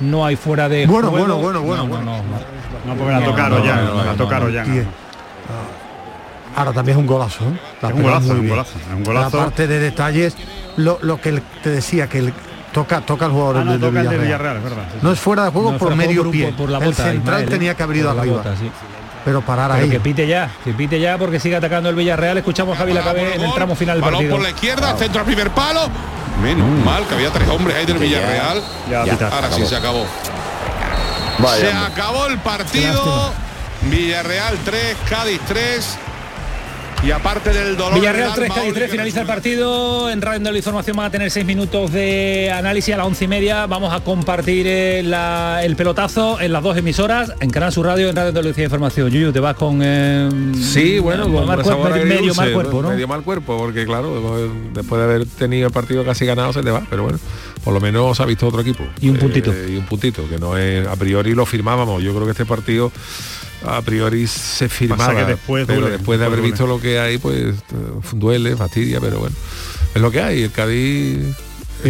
[0.00, 1.36] No hay fuera de Bueno, juego.
[1.38, 2.04] bueno, bueno, bueno, No, bueno.
[2.04, 2.94] no, no.
[2.94, 4.62] No, porque la tocaron ya, la tocaron ya.
[4.64, 4.84] Eh,
[6.56, 7.44] Ahora también es un golazo.
[7.44, 7.58] ¿eh?
[7.82, 9.38] Es un golazo, un golazo, es un golazo.
[9.40, 10.36] Aparte de detalles,
[10.76, 12.32] lo, lo que el- te decía, que el,
[12.72, 14.24] toca, toca al jugador Ah, no, del toca el de Villarreal.
[14.24, 14.84] Villarreal, es verdad.
[14.92, 16.46] sí, No es fuera de juego No, por medio pie.
[16.48, 17.50] por- por la el bota, central Ismael, ¿eh?
[17.50, 18.36] tenía que haber ido arriba.
[18.36, 18.70] bota, sí.
[19.24, 19.90] Pero parar Pero ahí.
[19.90, 22.36] que pite ya, que pite ya porque sigue atacando el Villarreal.
[22.38, 24.32] Escuchamos a Javi Lacabe en el tramo final del partido.
[24.36, 25.80] por la izquierda, centro al primer palo.
[26.42, 28.62] Menos mal que había tres hombres ahí del Villarreal.
[28.90, 29.12] Ya, Ya.
[29.12, 29.28] pita.
[29.28, 30.06] Ahora sí se acabó.
[31.38, 31.70] Vaya.
[31.70, 33.32] Se acabó el partido.
[33.82, 35.98] Villarreal 3, Cádiz 3.
[37.06, 37.94] Y aparte del dolor.
[38.00, 40.08] Villarreal del 3, alma, Cádiz Oli, 3, que finaliza el partido.
[40.10, 43.28] En Radio Andalucía Información van a tener 6 minutos de análisis a las 11 y
[43.28, 43.66] media.
[43.66, 48.08] Vamos a compartir eh, la- el pelotazo en las dos emisoras, en Canal Sur Radio,
[48.08, 49.10] en Radio Andalucía Información.
[49.10, 49.80] Yuyu, te vas con...
[49.82, 52.88] eh, Sí, bueno, con mal esa cuerpo, bola medio, de mal cuerpo, ¿no?
[52.88, 56.70] Medio mal cuerpo, porque claro, después de haber tenido el partido casi ganado se te
[56.70, 57.18] va, pero bueno,
[57.62, 58.82] por lo menos ha visto otro equipo.
[59.02, 59.52] Y un puntito.
[59.52, 62.02] Eh, y un puntito, que no es, a priori lo firmábamos.
[62.02, 62.90] Yo creo que este partido
[63.66, 67.18] a priori se firmaba, que después pero duele, después de haber visto lo que hay,
[67.18, 67.54] pues
[68.12, 69.34] duele, fastidia, pero bueno,
[69.94, 70.42] es lo que hay.
[70.42, 71.18] El Cádiz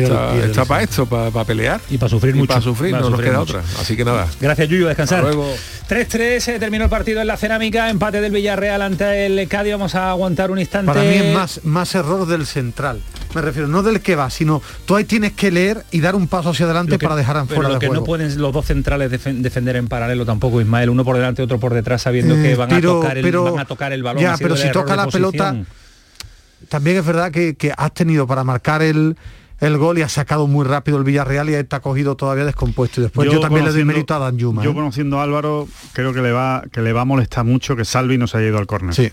[0.02, 1.80] está, está para esto, para pelear.
[1.90, 2.48] Y para sufrir Y mucho.
[2.48, 3.58] para sufrir, Para no nos sufrir queda mucho.
[3.58, 3.80] otra.
[3.80, 4.26] Así que nada.
[4.40, 5.20] Gracias, Yuyu, a descansar.
[5.20, 5.52] Hasta luego.
[5.88, 9.72] 3-3, eh, terminó el partido en la cerámica, empate del Villarreal ante el Cádiz.
[9.72, 10.86] Vamos a aguantar un instante.
[10.86, 13.00] Para mí es más, más error del central.
[13.34, 16.28] Me refiero, no del que va, sino tú ahí tienes que leer y dar un
[16.28, 18.00] paso hacia adelante que- para dejar pero fuera lo de que juego.
[18.02, 21.58] no pueden los dos centrales defen- defender en paralelo tampoco Ismael uno por delante otro
[21.58, 24.02] por detrás sabiendo que Eh, van, pero- a tocar el, pero- van a tocar el
[24.04, 25.56] balón ya, pero si toca la pelota.
[26.68, 29.16] También es verdad que, que has tenido para marcar el,
[29.66, 33.00] el gol y ha sacado muy rápido el Villarreal y está cogido todavía descompuesto.
[33.00, 34.62] Y después yo, también le doy mérito a Dan Yuma.
[34.62, 34.74] Yo ¿eh?
[34.74, 38.18] conociendo a Álvaro, creo que le va que le va a molestar mucho que Salvi
[38.18, 38.94] no se haya ido al córner.
[38.94, 39.12] Sí.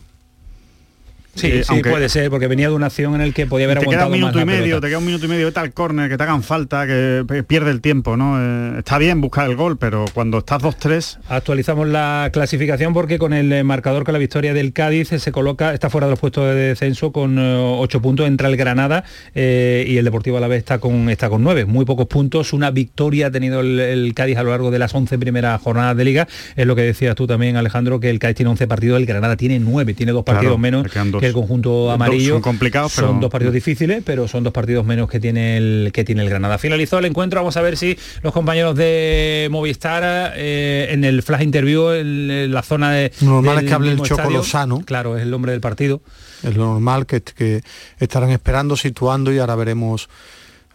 [1.34, 3.65] Sí, Eh, sí, aunque- puede ser, porque venía de una acción en el que podía
[3.65, 4.82] haber te queda un minuto más y medio, pelota.
[4.82, 7.72] te queda un minuto y medio, vete al córner, que te hagan falta, que pierde
[7.72, 8.36] el tiempo, ¿no?
[8.38, 13.32] Eh, está bien buscar el gol, pero cuando estás 2-3, Actualizamos la clasificación porque con
[13.34, 16.46] el eh, marcador con la victoria del Cádiz se coloca, está fuera de los puestos
[16.48, 21.10] de descenso con 8 puntos, entra el Granada eh, y el Deportivo Alavés está con
[21.10, 24.50] está con 9, muy pocos puntos, una victoria ha tenido el, el Cádiz a lo
[24.52, 28.00] largo de las 11 primeras jornadas de liga, es lo que decías tú también Alejandro,
[28.00, 30.91] que el Cádiz tiene 11 partidos, el Granada tiene 9, tiene dos partidos Claro, menos.
[31.21, 32.34] Que el conjunto amarillo.
[32.34, 35.91] son complicados, pero- Son dos partidos difíciles, pero son dos partidos menos que tiene el
[35.93, 36.57] que tiene el Granada.
[36.57, 41.41] Finalizó el encuentro, vamos a ver si los compañeros de Movistar eh, en el flash
[41.43, 44.38] interview en, en la zona de Normal es que hable el mismo Choco estadio.
[44.39, 44.81] Lozano.
[44.86, 46.01] Claro, es el nombre del partido.
[46.43, 47.62] Es lo normal que, que
[47.99, 50.10] estarán esperando, situando y ahora veremos.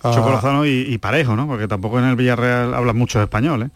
[0.03, 1.47] ah, Choco Lozano y, y Parejo, ¿no?
[1.47, 3.69] Porque tampoco en el Villarreal hablan mucho español, ¿eh?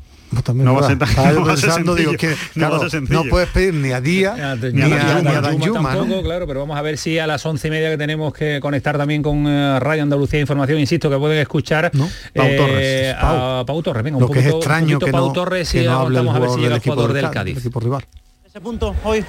[0.44, 1.14] También no es va a ser verdad.
[1.14, 2.90] tan- Estaba yo no va a ser pensando, digo, que no va a claro, ser
[2.90, 3.24] sencillo.
[3.24, 5.98] no puedes pedir ni a Día ni a, ni a Dan Yuma, ¿no?
[6.00, 8.58] tampoco, claro, pero vamos a ver si a las once y media que tenemos que
[8.60, 13.64] conectar también con eh, Radio Andalucía Información, insisto, que pueden escuchar Pau eh, Torres, a
[13.66, 14.02] Pau Torres.
[14.04, 15.92] Venga, un Lo que es poquito- un extraño que Pau no, Torres que y no
[15.98, 18.04] aguantamos a ver si llega el jugador del del Cádiz, equipo rival.
[18.46, 19.24] ese punto hoy?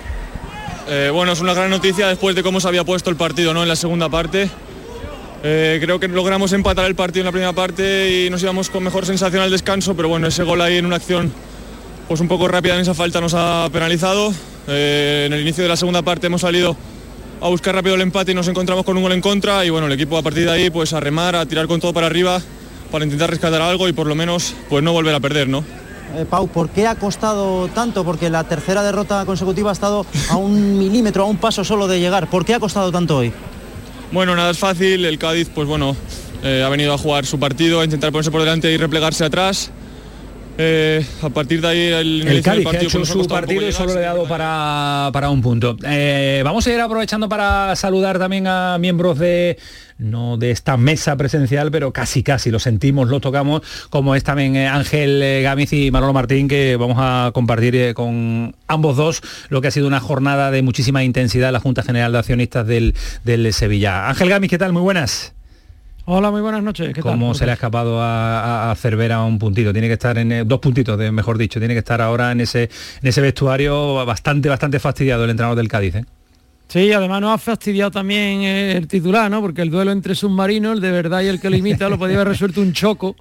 [0.88, 3.62] Eh, bueno, es una gran noticia después de cómo se había puesto el partido ¿no?
[3.64, 4.50] en la segunda parte.
[5.44, 8.84] Eh, creo que logramos empatar el partido en la primera parte y nos íbamos con
[8.84, 11.32] mejor sensación al descanso, pero bueno, ese gol ahí en una acción
[12.08, 14.34] pues un poco rápida en esa falta nos ha penalizado.
[14.68, 16.76] Eh, en el inicio de la segunda parte hemos salido
[17.42, 19.88] a buscar rápido el empate y nos encontramos con un gol en contra y bueno,
[19.88, 22.40] el equipo a partir de ahí pues a remar, a tirar con todo para arriba
[22.92, 25.64] para intentar rescatar algo y por lo menos pues no volver a perder, ¿no?
[26.16, 28.04] Eh, Pau, ¿por qué ha costado tanto?
[28.04, 32.00] Porque la tercera derrota consecutiva ha estado a un milímetro, a un paso solo de
[32.00, 32.30] llegar.
[32.30, 33.32] ¿Por qué ha costado tanto hoy?
[34.12, 35.06] Bueno, nada es fácil.
[35.06, 35.96] El Cádiz, pues bueno,
[36.44, 39.72] eh, ha venido a jugar su partido, a intentar ponerse por delante y replegarse atrás.
[40.64, 43.28] Eh, a partir de ahí el, El Cádiz que ha partido, hecho nos ha su
[43.28, 45.76] partido y solo le ha dado para, para un punto.
[45.84, 49.58] Eh, vamos a ir aprovechando para saludar también a miembros de
[49.98, 54.56] no de esta mesa presencial, pero casi casi lo sentimos, lo tocamos, como es también
[54.56, 59.70] eh, Ángel Gámez y Manolo Martín, que vamos a compartir con ambos dos lo que
[59.70, 62.94] ha sido una jornada de muchísima intensidad en la Junta General de Accionistas del,
[63.24, 64.10] del Sevilla.
[64.10, 64.74] Ángel Gámez, ¿qué tal?
[64.74, 65.34] Muy buenas.
[66.06, 66.88] Hola, muy buenas noches.
[66.94, 67.12] ¿Qué tal?
[67.14, 69.72] ¿Cómo se le ha escapado a, a, a Cervera un puntito?
[69.72, 72.42] Tiene que estar en eh, dos puntitos, de, mejor dicho, tiene que estar ahora en
[72.42, 75.96] ese en ese vestuario bastante bastante fastidiado el entrenador del Cádiz.
[75.96, 76.06] ¿eh?
[76.68, 79.42] Sí, además nos ha fastidiado también eh, el titular, ¿no?
[79.42, 82.16] Porque el duelo entre submarinos, el de verdad y el que lo imita, lo podía
[82.16, 83.16] haber resuelto un choco,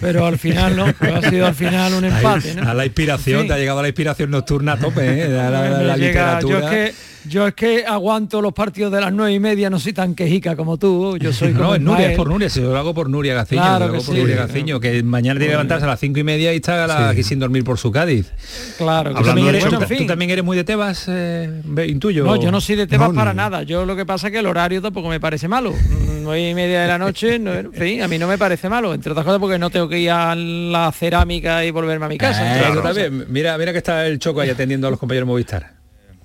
[0.00, 2.68] pero al final no, pero ha sido al final un empate, ¿no?
[2.70, 3.48] A la inspiración, Sí.
[3.48, 5.24] te ha llegado a la inspiración nocturna a tope, ¿eh?
[5.40, 6.58] a la, la- Me la llega- yo literatura.
[6.86, 9.94] es que yo es que aguanto los partidos de las nueve y media, no soy
[9.94, 11.16] tan quejica como tú.
[11.16, 13.32] Yo soy como No, es Nuria, es por Nuria, si yo lo hago por Nuria
[13.32, 14.20] Gaciño, Claro que por sí.
[14.20, 17.22] Nuria Gaciño, que mañana tiene que levantarse a las cinco y media y está aquí
[17.22, 18.30] sin dormir por su Cádiz.
[18.76, 19.98] Claro, ¿Tú que también, eres, Bueno, en fin.
[19.98, 22.24] tú también eres muy de Tebas, eh, intuyo?
[22.26, 23.38] No, yo no soy de temas No, para no.
[23.42, 23.62] nada.
[23.62, 25.72] Yo lo que pasa es que el horario tampoco me parece malo.
[26.24, 28.92] Nueve y media de la noche, no, en fin, a mí no me parece malo.
[28.92, 32.16] Entre otras cosas porque no tengo que ir a la cerámica y volverme a mi
[32.18, 32.58] casa.
[32.58, 33.26] Eh, también.
[33.28, 35.72] Mira, mira que está el Choco ahí atendiendo a los compañeros Movistar.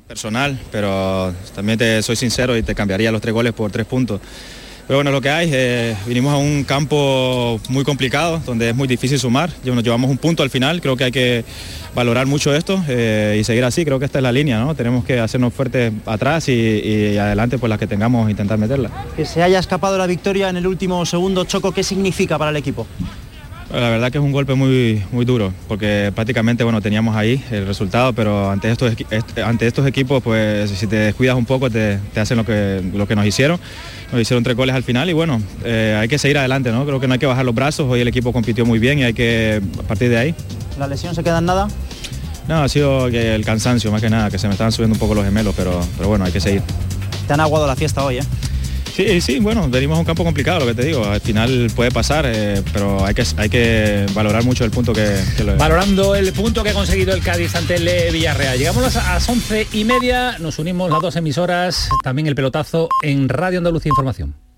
[0.07, 4.21] personal, pero también te soy sincero y te cambiaría los tres goles por tres puntos.
[4.87, 8.87] Pero bueno, lo que hay, eh, vinimos a un campo muy complicado, donde es muy
[8.87, 9.51] difícil sumar.
[9.63, 11.45] Yo- Nos llevamos un punto al final, creo que hay que
[11.93, 14.73] valorar mucho esto eh, y seguir así, creo que esta es la línea, ¿no?
[14.73, 18.89] Tenemos que hacernos fuertes atrás y, y adelante, pues las que tengamos, intentar meterla.
[19.15, 22.57] Que se haya escapado la victoria en el último segundo choco, ¿qué significa para el
[22.57, 22.87] equipo?
[23.71, 27.67] La verdad que es un golpe muy, muy duro, porque prácticamente bueno, teníamos ahí el
[27.67, 28.93] resultado, pero ante estos,
[29.45, 33.07] ante estos equipos, pues si te descuidas un poco, te, te hacen lo que, lo
[33.07, 33.59] que nos hicieron.
[34.11, 36.83] Nos hicieron tres goles al final y bueno, eh, hay que seguir adelante, ¿no?
[36.83, 39.03] Creo que no hay que bajar los brazos, hoy el equipo compitió muy bien y
[39.03, 40.35] hay que, a partir de ahí,
[40.79, 41.67] ¿La lesión se queda en nada?
[42.47, 45.13] no, ha sido el cansancio más que nada, que se me estaban subiendo un poco
[45.13, 46.63] los gemelos, pero, pero bueno, hay que seguir.
[47.27, 48.23] Te han aguado la fiesta hoy, ¿eh?
[48.95, 51.91] Sí, sí, bueno, venimos a un campo complicado, lo que te digo, al final puede
[51.91, 56.15] pasar, eh, pero hay que, hay que valorar mucho el punto que, que lo Valorando
[56.15, 58.57] el punto que ha conseguido el Cádiz ante el Villarreal.
[58.57, 63.29] Llegamos a las once y media, nos unimos las dos emisoras, también el pelotazo en
[63.29, 64.48] Radio Andalucía Información.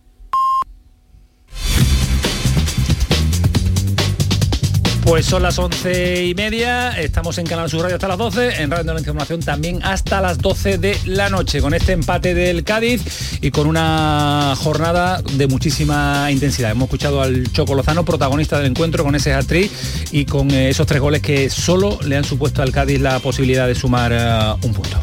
[5.12, 8.72] Pues son las once y media, estamos en Canal Sur Radio hasta las 12, en
[8.72, 13.04] Radio Andalucía Información también hasta las 12 de la noche, con este empate del Cádiz
[13.42, 16.72] y con una jornada de muchísima intensidad.
[16.72, 19.70] Hemos escuchado al Choco Lozano, protagonista del encuentro, con ese hat-trick
[20.14, 23.68] y con eh, esos tres goles que solo le han supuesto al Cádiz la posibilidad
[23.68, 24.98] de sumar eh, un punto.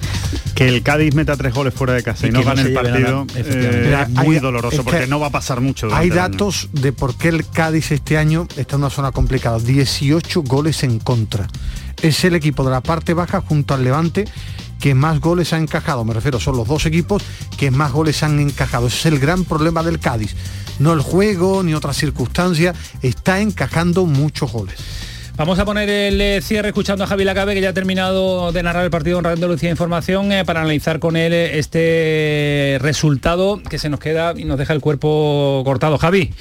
[0.58, 3.24] Que el Cádiz meta tres goles fuera de casa y, Y no gane el partido
[3.36, 5.88] eh, es muy hay- doloroso es que porque no va a pasar mucho.
[5.94, 9.60] Hay datos de por qué el Cádiz este año está en una zona complicada.
[9.60, 11.46] 18 goles en contra.
[12.02, 14.24] Es el equipo de la parte baja junto al Levante
[14.80, 16.04] que más goles ha encajado.
[16.04, 17.22] Me refiero, son los dos equipos
[17.56, 18.88] que más goles han encajado.
[18.88, 20.34] Ese es el gran problema del Cádiz.
[20.80, 22.76] No el juego ni otras circunstancias.
[23.00, 24.74] Está encajando muchos goles.
[25.38, 28.60] Vamos a poner el eh, cierre escuchando a Javi Lacabe, que ya ha terminado de
[28.64, 33.62] narrar el partido en Radio Andalucía Información, eh, para analizar con él eh, este resultado
[33.62, 35.96] que se nos queda y nos deja el cuerpo cortado.
[35.96, 36.34] Javi.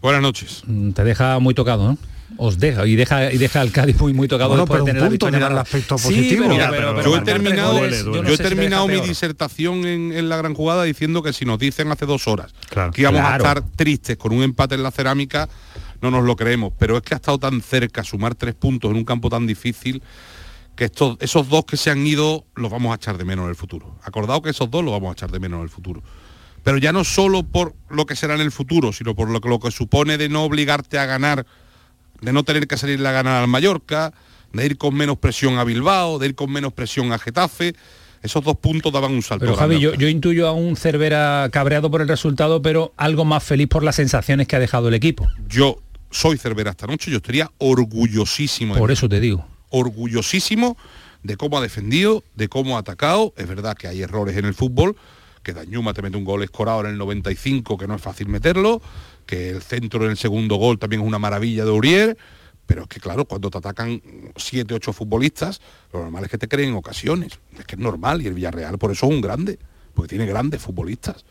[0.00, 0.62] Buenas noches.
[0.68, 1.98] Mm, Te deja muy tocado, ¿no?
[2.36, 4.90] Os deja y deja y deja al Cádiz muy muy tocado Bueno, después pero de
[4.90, 5.38] un tener la punto, victoria.
[5.38, 6.42] mira el aspecto Sí, positivo.
[6.42, 8.94] pero- Mira, pero- pero yo he terminado, goles, yo no yo sé he terminado mi
[8.94, 9.08] peor.
[9.08, 12.92] disertación en, en la gran jugada diciendo que si nos dicen hace dos horas Claro.
[12.92, 13.44] que íbamos Claro.
[13.44, 15.48] a estar tristes con un empate en la cerámica,
[16.00, 16.72] no nos lo creemos.
[16.78, 20.02] Pero es que ha estado tan cerca sumar tres puntos en un campo tan difícil
[20.76, 23.50] que estos, esos dos que se han ido los vamos a echar de menos en
[23.50, 23.98] el futuro.
[24.02, 26.02] Acordado que esos dos los vamos a echar de menos en el futuro.
[26.64, 29.48] Pero ya no solo por lo que será en el futuro, sino por lo que,
[29.50, 31.44] lo que supone de no obligarte a ganar
[32.20, 34.12] de no tener que salir a ganar al Mallorca,
[34.52, 37.74] de ir con menos presión a Bilbao, de ir con menos presión a Getafe.
[38.22, 39.46] Esos dos puntos daban un salto.
[39.46, 43.42] Pero Javi, yo, yo intuyo a un Cervera cabreado por el resultado, pero algo más
[43.42, 45.26] feliz por las sensaciones que ha dejado el equipo.
[45.48, 45.78] yo
[46.10, 48.74] soy Cervera esta noche, yo estaría orgullosísimo.
[48.74, 49.46] de Por eso te digo.
[49.70, 50.76] Orgullosísimo
[51.22, 53.32] de cómo ha defendido, de cómo ha atacado.
[53.36, 54.96] Es verdad que hay errores en el fútbol,
[55.42, 58.82] que Dañuma te mete un gol escorado en el 95, que no es fácil meterlo,
[59.30, 62.18] que el centro en el segundo gol también es una maravilla de Uriel.
[62.66, 64.02] Pero es que claro, cuando te atacan
[64.36, 65.60] siete, ocho futbolistas,
[65.92, 67.38] lo normal es que te creen ocasiones.
[67.56, 69.58] Es que es normal y el Villarreal por eso es un grande,
[69.94, 71.24] porque tiene grandes futbolistas.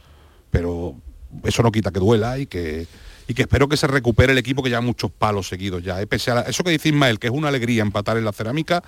[0.49, 0.95] Pero
[1.43, 2.87] eso no quita que duela y que,
[3.27, 6.01] y que espero que se recupere el equipo que lleva muchos palos seguidos ya.
[6.01, 6.07] ¿eh?
[6.07, 8.81] Pese a eso que dice Ismael, que es una alegría empatar en la cerámica,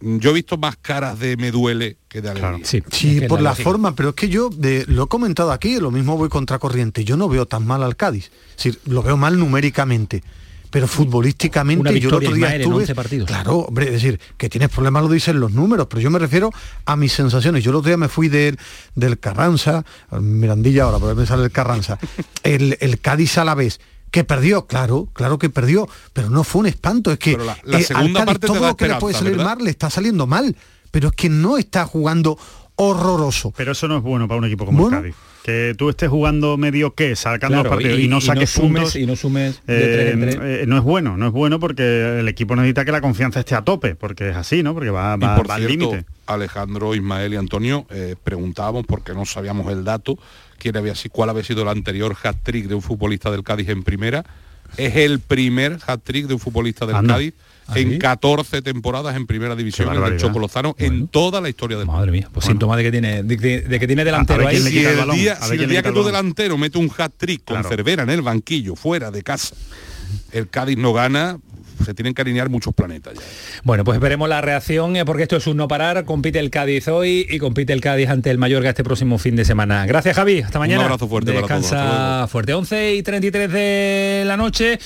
[0.00, 2.64] yo he visto más caras de me duele que de alegría.
[2.64, 5.50] Sí, Sí, es que por la forma, pero es que yo de- lo he comentado
[5.52, 7.04] aquí, lo mismo voy contracorriente.
[7.04, 8.30] Yo no veo tan mal al Cádiz.
[8.50, 10.22] Es decir, lo veo mal numéricamente.
[10.70, 13.26] Pero futbolísticamente Una yo el otro día Ismael, en estuve 11 partidos.
[13.26, 16.50] claro hombre es decir que tienes problemas lo dicen los números pero yo me refiero
[16.84, 18.58] a mis sensaciones yo el otro día me fui del,
[18.94, 19.86] del Carranza
[20.20, 21.98] Mirandilla ahora pero me sale el Carranza
[22.42, 26.60] el, el Cádiz a la vez que perdió, claro, claro que perdió, pero no fue
[26.60, 29.14] un espanto, es que Pero la- la eh, segunda parte todo lo que le puede
[29.14, 29.56] salir ¿verdad?
[29.56, 30.56] mal le está saliendo mal,
[30.90, 32.38] pero es que no está jugando
[32.76, 33.52] horroroso.
[33.56, 34.98] Pero eso no es bueno para un equipo como Bueno.
[34.98, 35.16] el Cádiz.
[35.42, 38.54] Que tú estés jugando medio que, sacando Claro, los partidos y, y- no y saques
[38.58, 41.32] no sumes- puntos, y no sumes de eh, en eh, no es bueno, no es
[41.32, 44.74] bueno porque el equipo necesita que la confianza esté a tope, porque es así, ¿no?
[44.74, 46.04] Porque va, Y va, por va al límite.
[46.26, 50.18] Alejandro, Ismael y Antonio eh, preguntábamos porque no sabíamos el dato,
[50.58, 53.82] quién había sido, cuál había sido el anterior hat-trick de un futbolista del Cádiz en
[53.82, 54.24] primera.
[54.76, 57.14] Es el primer hat-trick de un futbolista del Anda.
[57.14, 57.32] Cádiz
[57.68, 57.98] ¿Ah, en sí?
[57.98, 60.26] 14 temporadas en primera división en el barbaridad.
[60.26, 63.36] Choco Lozano en toda la historia del Madre mía, pues síntoma de que tiene de,
[63.38, 64.56] que- de que tiene delantero ahí.
[64.58, 67.62] Si el día, si el que tu delantero mete un hat-trick con.
[67.64, 69.54] Cervera en el banquillo, fuera de casa,
[70.32, 71.38] el Cádiz no gana,
[71.88, 73.22] se tienen que alinear muchos planetas ya.
[73.64, 76.04] Bueno, pues veremos la reacción, eh, porque esto es un no parar.
[76.04, 79.46] Compite el Cádiz hoy y compite el Cádiz ante el Mallorca este próximo fin de
[79.46, 79.86] semana.
[79.86, 80.40] Gracias, Javi.
[80.40, 80.84] Hasta mañana.
[80.84, 81.62] abrazo fuerte para todos.
[81.62, 82.28] Descansa Hasta luego.
[82.28, 82.52] fuerte.
[82.52, 84.78] 11 y 33 de la noche.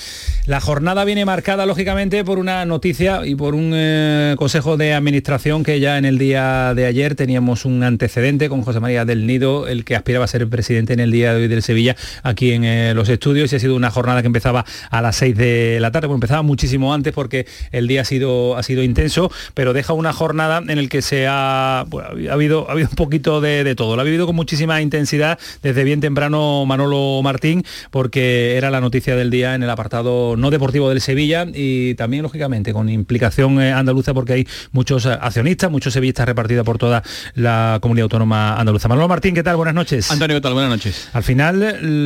[0.47, 5.65] La jornada viene marcada, lógicamente, por una noticia y por un eh, consejo de administración
[5.65, 9.67] que ya en el día de ayer teníamos un antecedente con José María del Nido,
[9.67, 12.63] el que aspiraba a ser presidente en el día de hoy del Sevilla, aquí en
[12.63, 13.53] eh, los estudios.
[13.53, 16.07] Y ha sido una jornada que empezaba a las 6 de la tarde.
[16.07, 20.13] Bueno, empezaba muchísimo antes porque el día ha sido, ha sido intenso, pero deja una
[20.13, 23.75] jornada en el que se ha, bueno, ha habido, ha habido un poquito de, de
[23.75, 23.97] todo.
[23.97, 29.17] Lo ha vivido con muchísima intensidad desde bien temprano Manolo Martín, porque era la noticia
[29.17, 33.73] del día en el apartado no deportivo del Sevilla y también, lógicamente, con implicación eh,
[33.73, 37.03] andaluza, porque hay muchos eh, accionistas, muchos sevillistas repartidos por toda
[37.35, 38.89] la comunidad autónoma andaluza.
[38.89, 39.57] Manolo Martín, ¿qué tal?
[39.57, 40.11] Buenas noches.
[40.11, 40.55] Antonio, ¿qué tal?
[40.55, 41.09] Buenas noches.
[41.13, 41.61] Al final,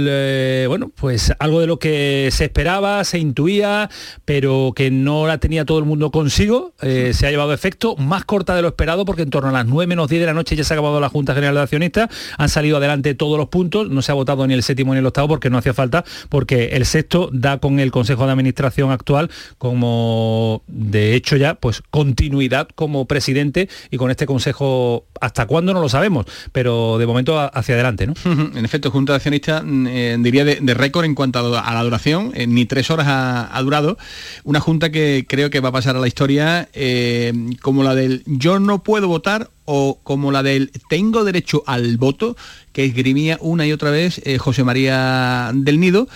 [0.04, 3.88] le- bueno, pues algo de lo que se esperaba, se intuía,
[4.24, 7.96] pero que no la tenía todo el mundo consigo, eh, se ha llevado a efecto,
[7.96, 10.34] más corta de lo esperado, porque en torno a las 9 menos 10 de la
[10.34, 13.48] noche ya se ha acabado la Junta General de Accionistas, han salido adelante todos los
[13.48, 16.04] puntos, no se ha votado ni el séptimo ni el octavo porque no hacía falta,
[16.28, 21.82] porque el sexto da con el Consejo de Administración actual como, de hecho ya, pues
[21.90, 25.72] continuidad como presidente y con este Consejo, ¿hasta cuándo?
[25.72, 28.14] No lo sabemos, pero de momento hacia adelante, ¿no?
[28.24, 31.74] En efecto, Junta de Accionistas, mm, eh, diría de, de récord en cuanto a, a
[31.74, 33.98] la duración, eh, ni tres horas ha, ha durado.
[34.44, 38.22] Una Junta que creo que va a pasar a la historia eh, como la del
[38.26, 42.36] yo no puedo votar o como la del tengo derecho al voto,
[42.72, 46.08] que esgrimía una y otra vez eh, José María del Nido.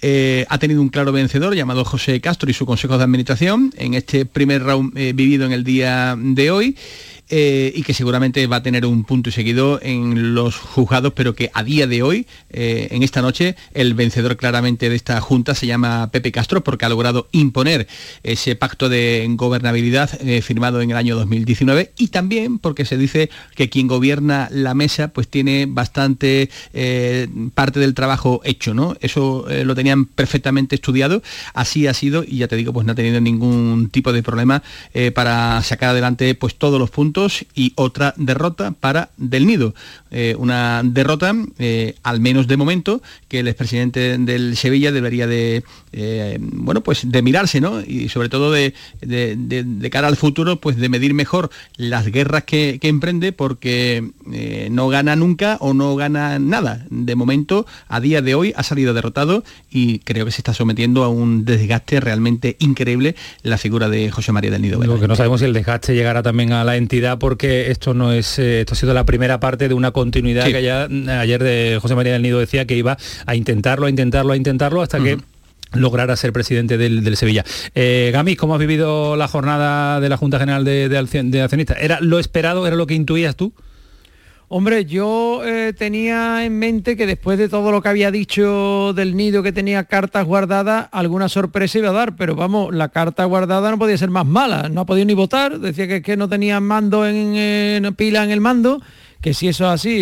[0.00, 3.94] Eh, ha tenido un claro vencedor llamado José Castro y su Consejo de Administración en
[3.94, 6.76] este primer round vivido en el día de hoy.
[7.30, 11.34] Eh, y que seguramente va a tener un punto y seguido en los juzgados, pero
[11.34, 15.54] que a día de hoy, eh, en esta noche, el vencedor claramente de esta junta
[15.54, 17.88] se llama Pepe Castro porque ha logrado imponer
[18.22, 23.30] ese pacto de gobernabilidad eh, firmado en el año 2019 y también porque se dice
[23.54, 26.50] que quien gobierna la mesa pues tiene bastante
[27.54, 28.96] parte del trabajo hecho, ¿no?
[29.00, 31.22] Eso lo tenían perfectamente estudiado,
[31.54, 34.62] así ha sido y ya te digo, pues no ha tenido ningún tipo de problema
[35.14, 37.14] para sacar adelante pues todos los puntos
[37.54, 39.74] y otra derrota para Del Nido.
[40.10, 45.64] Eh, una derrota, eh, al menos de momento, que el expresidente del Sevilla debería de,
[45.92, 47.80] eh, bueno, pues de mirarse, ¿no?
[47.80, 52.78] Y sobre todo de, de, cara al futuro, pues de medir mejor las guerras que,
[52.80, 54.10] que emprende, porque
[54.70, 56.86] no gana nunca o no gana nada.
[56.90, 61.04] De momento, a día de hoy, ha salido derrotado y creo que se está sometiendo
[61.04, 64.82] a un desgaste realmente increíble la figura de José María del Nido.
[64.82, 68.12] Lo que no sabemos si el desgaste llegará también a la entidad porque esto no
[68.12, 70.88] es, esto ha sido la primera parte de una continuidad que ya
[71.20, 74.82] ayer de José María del Nido decía que iba a intentarlo, a intentarlo, a intentarlo
[74.82, 75.18] hasta que
[75.72, 77.44] lograra ser presidente del, Sevilla.
[77.74, 81.76] Eh, Gamis, ¿cómo has vivido la jornada de la Junta General de, de, Accionistas?
[81.80, 82.66] ¿Era lo esperado?
[82.66, 83.52] ¿Era lo que intuías tú?
[84.56, 89.16] Hombre, yo eh, tenía en mente que después de todo lo que había dicho del
[89.16, 93.72] nido que tenía cartas guardadas, alguna sorpresa iba a dar, pero vamos, la carta guardada
[93.72, 96.60] no podía ser más mala, no ha podido ni votar, decía que, que no tenía
[96.60, 98.80] mando en pila en el mando
[99.24, 100.00] que si eso es así,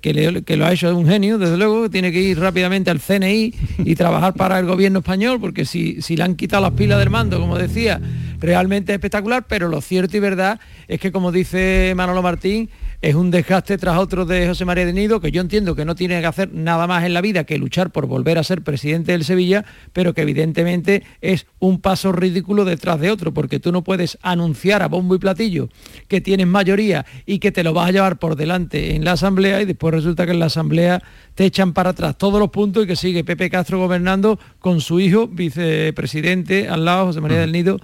[0.00, 3.52] que, lo ha hecho un genio, desde luego, tiene que ir rápidamente al CNI
[3.84, 7.10] y trabajar para el gobierno español, porque si, si le han quitado las pilas del
[7.10, 8.00] mando, como decía,
[8.40, 12.70] realmente es espectacular, pero lo cierto y verdad es que, como dice Manolo Martín,
[13.04, 15.94] es un desgaste tras otro de José María de Nido, que yo entiendo que no
[15.94, 19.12] tiene que hacer nada más en la vida que luchar por volver a ser presidente
[19.12, 23.84] del Sevilla, pero que evidentemente es un paso ridículo detrás de otro, porque tú no
[23.84, 25.68] puedes anunciar a bombo y platillo
[26.08, 29.60] que tienes mayoría y que te lo vas a llevar por delante en la Asamblea
[29.60, 31.02] y después resulta que en la Asamblea
[31.34, 34.98] te echan para atrás todos los puntos y que sigue Pepe Castro gobernando con su
[34.98, 37.78] hijo, vicepresidente al lado, José María del Nido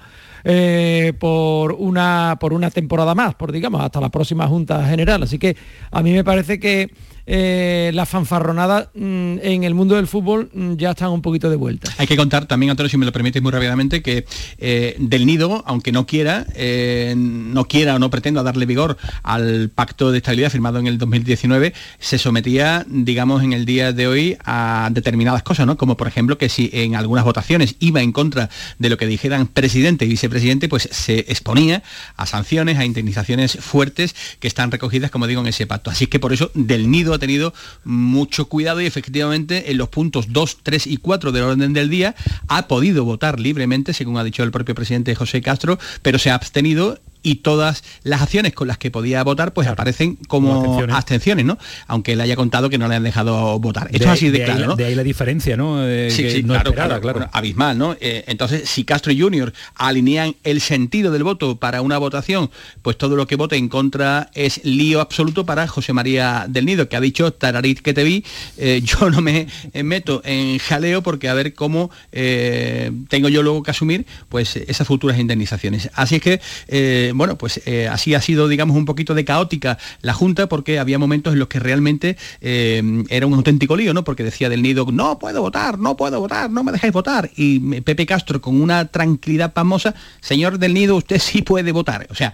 [0.45, 5.23] eh, por, una, por una temporada más, por digamos, hasta la próxima Junta General.
[5.23, 5.57] Así que
[5.91, 6.91] a mí me parece que
[7.33, 11.55] eh, las fanfarronadas mm, en el mundo del fútbol mm, ya están un poquito de
[11.55, 11.89] vuelta.
[11.97, 14.25] Hay que contar también, Antonio, si me lo permites muy rápidamente, que
[14.59, 19.71] eh, Del Nido, aunque no quiera, eh, no quiera o no pretenda darle vigor al
[19.73, 24.37] pacto de estabilidad firmado en el 2019, se sometía, digamos, en el día de hoy
[24.45, 25.77] a determinadas cosas, ¿no?
[25.77, 29.47] Como por ejemplo que si en algunas votaciones iba en contra de lo que dijeran
[29.47, 31.85] presidente y vicepresidente, pues se exponía
[32.17, 35.93] a sanciones, a indemnizaciones fuertes que están recogidas, como digo, en ese pacto.
[35.93, 37.55] Así que por eso Del Nido tenido
[37.85, 42.17] mucho cuidado y efectivamente en los puntos 2, 3 y 4 del orden del día
[42.49, 46.35] ha podido votar libremente, según ha dicho el propio presidente José Castro, pero se ha
[46.35, 51.45] abstenido y todas las acciones con las que podía votar pues aparecen como, abstenciones.
[51.45, 51.59] ¿no?
[51.87, 53.89] Aunque él haya contado que no le han dejado votar.
[53.93, 54.77] Esto es así de, claro, ¿no?
[54.77, 55.87] De ahí la diferencia, ¿no?
[55.87, 57.97] Eh, sí, sí, claro, claro, abismal, ¿no?
[58.01, 62.51] Eh, entonces, si Castro Junior alinean el sentido del voto para una votación,
[62.83, 66.89] pues todo lo que vote en contra es lío absoluto para José María del Nido,
[66.89, 68.25] que ha dicho, Tararit que te vi,
[68.57, 69.47] eh, yo no me
[69.83, 75.19] meto en jaleo porque a ver cómo tengo yo luego que asumir pues esas futuras
[75.19, 75.91] indemnizaciones.
[75.95, 79.79] Así es que eh, bueno, pues eh, así ha sido, digamos, un poquito de caótica
[80.03, 84.05] la Junta porque había momentos en los que realmente eh, era un auténtico lío, ¿no?
[84.05, 87.31] Porque decía del nido, no puedo votar, no puedo votar, no me dejáis votar.
[87.37, 92.07] Y Pepe Castro con una tranquilidad pamosa, señor del nido, usted sí puede votar.
[92.11, 92.33] O sea,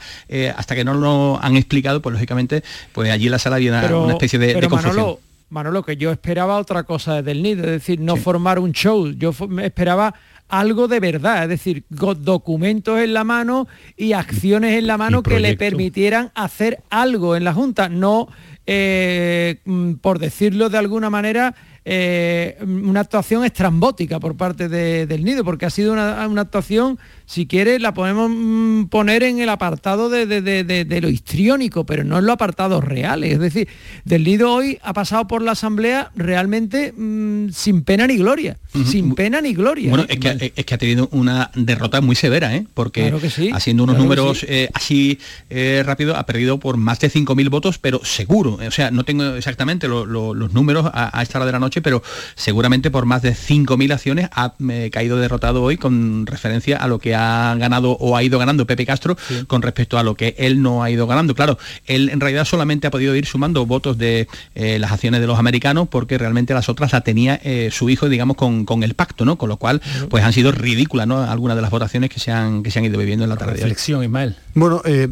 [0.57, 2.62] hasta que no lo han explicado, pues lógicamente,
[2.93, 5.17] pues allí en la sala había una, especie de, de confusión.
[5.49, 9.09] Manolo, que yo esperaba otra cosa del nido, es decir, no formar un show.
[9.12, 10.15] Yo esperaba
[10.49, 15.41] algo de verdad, es decir, documentos en la mano y acciones en la mano que
[15.41, 18.29] le permitieran hacer algo en la Junta, no,
[18.67, 21.55] eh, mm, por decirlo de alguna manera,
[21.88, 27.46] eh, una actuación estrambótica por parte del nido, porque ha sido una, una actuación si
[27.46, 32.35] quiere, la podemos mm, poner en el apartado de, lo histriónico, pero no en los
[32.35, 33.33] apartados reales.
[33.33, 33.68] Es decir,
[34.05, 38.59] Del Nido hoy ha pasado por la Asamblea realmente mm, sin pena ni gloria.
[38.85, 39.90] Sin pena ni gloria.
[39.90, 42.66] Bueno, es que, ha tenido una derrota muy severa, ¿eh?
[42.75, 43.12] porque
[43.53, 45.18] haciendo unos números eh, así
[45.51, 48.59] eh, rápido, ha perdido por más de 5.000 votos, pero seguro.
[48.64, 52.03] O sea, no tengo exactamente los números a, esta hora de la noche, pero
[52.35, 54.55] seguramente por más de 5.000 acciones ha
[54.91, 58.87] caído derrotado hoy con referencia a lo que ha ganado o ha ido ganando Pepe
[58.87, 59.16] Castro
[59.47, 61.35] con respecto a lo que él no ha ido ganando.
[61.35, 65.27] Claro, él en realidad solamente ha podido ir sumando votos de eh, las acciones de
[65.27, 69.24] los americanos porque realmente las otras la tenía eh, su hijo, digamos, con, el pacto,
[69.24, 69.39] ¿no?
[69.39, 71.22] Con lo cual, pues han sido ridículas, ¿no?
[71.22, 73.55] Algunas de las votaciones que se han, que se han ido viviendo en la tarde.
[73.55, 74.37] Reflexión, Ismael.
[74.55, 75.09] Bueno, eh,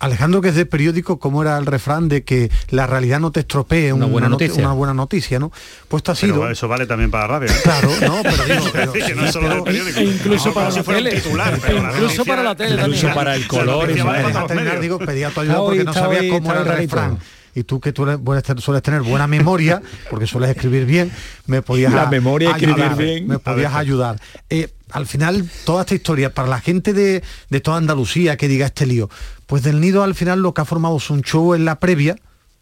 [0.00, 3.40] Alejandro, que es de periódico, ¿cómo era el refrán de que la realidad no te
[3.40, 4.64] estropee Una buena noti- noticia.
[4.64, 5.50] una buena noticia, ¿no?
[5.88, 6.34] Pues esto ha sido...
[6.40, 7.54] Pero eso vale también para la radio.
[7.54, 7.60] ¿eh?
[7.62, 10.00] Claro, no, pero digo, pero- que no es solo del periódico.
[10.00, 11.10] E incluso No, para la tele.
[11.12, 12.94] titular, pero la Incluso noticia- para la tele también.
[12.96, 13.82] Incluso para el color.
[13.88, 16.50] noticia y vale para terminar, digo, pedía tu ayuda porque hoy- no sabía hoy- cómo
[16.50, 16.96] era el rarito.
[16.96, 17.18] refrán.
[17.56, 19.80] Y tú que tú le- sueles te- sueles tener buena memoria,
[20.10, 21.12] porque sueles escribir bien,
[21.46, 23.28] me podías La a- memoria, escribir ayudar, bien.
[23.28, 24.20] me podías ayudar.
[24.50, 28.66] Eh, al final, toda esta historia, para la gente de, de toda Andalucía que diga
[28.66, 29.10] este lío,
[29.46, 32.14] pues del nido al final lo que ha formado es un show en la previa,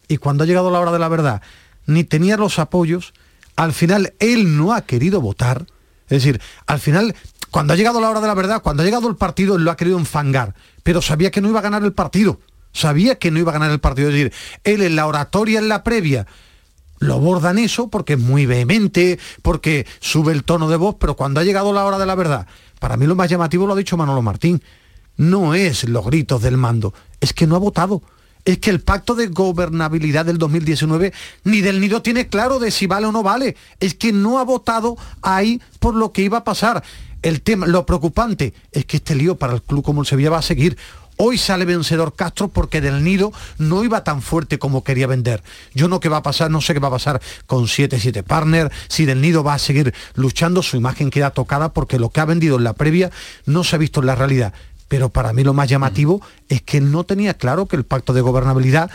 [0.08, 1.42] y cuando ha llegado la hora de la verdad,
[1.84, 3.12] ni tenía los apoyos,
[3.54, 5.66] al final él no ha querido votar,
[6.04, 7.14] es decir, al final,
[7.50, 9.70] cuando ha llegado la hora de la verdad, cuando ha llegado el partido, él lo
[9.70, 12.40] ha querido enfangar, pero sabía que no iba a ganar el partido.
[12.72, 14.08] Sabía que no iba a ganar el partido.
[14.08, 14.32] Es decir,
[14.64, 16.26] él en la oratoria, en la previa,
[17.02, 21.40] lo bordan eso porque es muy vehemente, porque sube el tono de voz, pero cuando
[21.40, 22.46] ha llegado la hora de la verdad,
[22.78, 24.62] para mí lo más llamativo lo ha dicho Manolo Martín,
[25.16, 28.02] no es los gritos del mando, es que no ha votado.
[28.44, 31.12] Es que el pacto de gobernabilidad del 2019
[31.44, 33.56] ni del nido tiene claro de si vale o no vale.
[33.78, 36.82] Es que no ha votado ahí por lo que iba a pasar.
[37.22, 40.38] El tema, lo preocupante es que este lío para el club como el Sevilla va
[40.38, 40.76] a seguir.
[41.24, 45.40] Hoy sale vencedor Castro porque del nido no iba tan fuerte como quería vender.
[45.72, 48.72] Yo no qué va a pasar, no sé qué va a pasar con 7-7 Partner,
[48.88, 52.24] si del nido va a seguir luchando, su imagen queda tocada porque lo que ha
[52.24, 53.12] vendido en la previa
[53.46, 54.52] no se ha visto en la realidad.
[54.88, 58.12] Pero para mí lo más llamativo es que él no tenía claro que el pacto
[58.14, 58.90] de gobernabilidad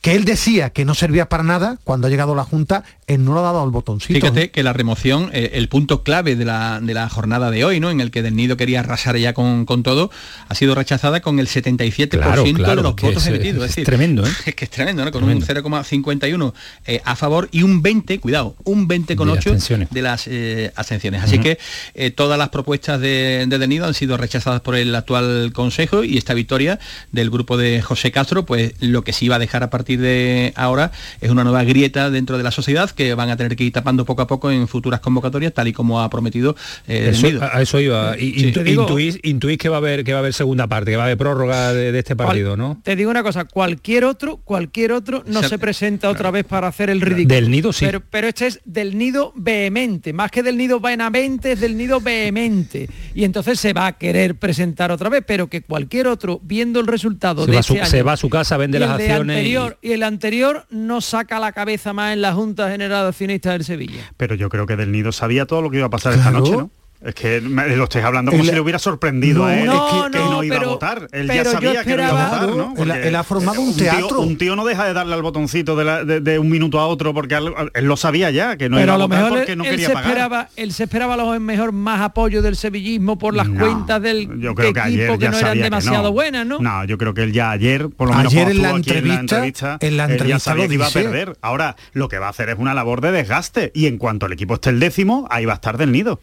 [0.00, 3.34] que él decía que no servía para nada, cuando ha llegado la Junta, él no
[3.34, 4.14] le ha dado al botoncito.
[4.20, 7.80] Fíjate que la remoción, eh, el punto clave de la, de la jornada de hoy,
[7.80, 7.90] ¿no?
[7.90, 10.10] En el que Del Nido quería arrasar ya con, con todo,
[10.48, 13.62] ha sido rechazada con el 77% Claro, claro, de los votos es- emitidos.
[13.64, 14.30] es decir, tremendo, ¿eh?
[14.46, 15.10] Es que es tremendo, ¿no?
[15.10, 15.44] Con Tremendo.
[15.46, 16.52] un 0,51
[16.86, 19.88] eh, a favor y un 20, cuidado, un 20,8 abstenciones.
[19.90, 21.22] de las eh, abstenciones.
[21.22, 21.58] Así que
[21.94, 26.04] eh, todas las propuestas de, de Del Nido han sido rechazadas por el actual Consejo
[26.04, 26.78] y esta victoria
[27.12, 30.52] del grupo de José Castro, pues lo que sí va a dejar a partir de
[30.56, 33.72] ahora es una nueva grieta dentro de la sociedad que van a tener que ir
[33.72, 36.56] tapando poco a poco en futuras convocatorias, tal y como ha prometido
[36.88, 37.40] eh, Eso- Nido.
[37.44, 38.14] a eso iba.
[38.14, 38.34] Sí.
[38.36, 40.90] intu- Te digo- intuís, intuís que va a haber que va a haber segunda parte,
[40.90, 42.80] que va a haber prórroga de, de este partido, ¿no?
[42.82, 46.66] Te digo una cosa, cualquier otro, cualquier otro no Se- se, presenta otra vez para
[46.68, 47.34] hacer el ridículo.
[47.36, 47.84] Del nido, sí.
[47.86, 52.00] Pero, pero este es del nido vehemente, más que del nido vainamente, es del nido
[52.00, 52.88] vehemente.
[53.14, 56.86] Y entonces se va a querer presentar otra vez, pero que cualquier otro, viendo el
[56.86, 58.80] resultado Se de va, a este su, año se va a su casa, vende y
[58.80, 59.36] las acciones.
[59.36, 59.92] y- anterior, y...
[59.92, 64.12] el anterior no saca la cabeza más en la Junta General de Accionistas del Sevilla.
[64.16, 66.52] Pero yo creo que Del Nido sabía todo lo que iba a pasar esta noche,
[66.52, 66.70] ¿no?
[67.00, 70.06] Es que me lo estáis hablando como Él- si le hubiera sorprendido a él No,
[70.06, 71.08] que, que no, no iba pero- a votar.
[71.12, 72.74] Él ya sabía que no iba a votar, ¿no?
[72.76, 74.20] Él ha- Porque él ha formado un tío- teatro.
[74.20, 76.86] un tío no deja de darle al botoncito de, la- de- de un minuto a
[76.88, 79.38] otro porque él, él lo sabía ya, que no pero iba a lo votar mejor
[79.38, 80.08] porque él, no él quería se pagar.
[80.10, 84.26] esperaba, él se esperaba a lo mejor más apoyo del sevillismo por las cuentas del
[84.40, 84.82] yo creo que equipo
[85.12, 86.58] ayer que no eran demasiado buenas, ¿no?
[86.58, 89.96] No, yo creo que él ya ayer, por lo menos Ayer en la entrevista- en
[89.96, 91.36] la él ya entrevista sabía que iba a perder.
[91.42, 94.32] Ahora, lo que va a hacer es una labor de desgaste y en cuanto el
[94.32, 96.20] equipo esté el décimo, ahí va a estar del nido.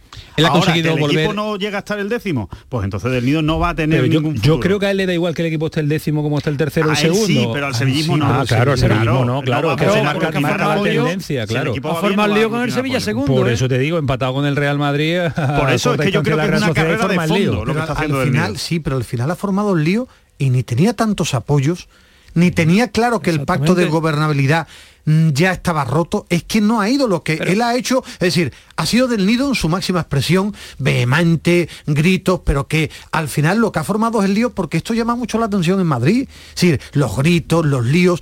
[0.65, 3.25] Ha conseguido que el volver- equipo no llega a estar el décimo, pues entonces del
[3.25, 5.13] nido no va a tener Pero yo, ningún yo creo que a él le da
[5.13, 7.25] igual que el equipo esté el décimo como está el tercero o el segundo.
[7.25, 8.25] sí, pero al sevillismo no.
[8.25, 10.31] Ah, claro, al sevillismo no, claro, va a que marca,
[10.75, 11.71] la tendencia, claro.
[11.71, 13.33] equipo A va bien, formar no va lío con el Sevilla segundo.
[13.33, 13.53] Por ¿eh?
[13.53, 15.19] eso te digo, empatado con el Real Madrid.
[15.59, 17.91] Por eso es que yo creo que es una carrera de fondo, lo que está
[17.93, 18.59] al haciendo del final, Nido.
[18.59, 20.07] sí, pero al final ha formado el lío
[20.37, 21.87] y ni tenía tantos apoyos,
[22.33, 24.67] ni tenía claro que el pacto de gobernabilidad
[25.05, 28.53] ya estaba roto, es que no ha ido lo que él ha hecho, es decir,
[28.75, 33.71] ha sido del nido en su máxima expresión, vehemente, gritos, pero que al final lo
[33.71, 36.55] que ha formado es el lío porque esto llama mucho la atención en Madrid, es
[36.55, 38.21] decir, los gritos, los líos.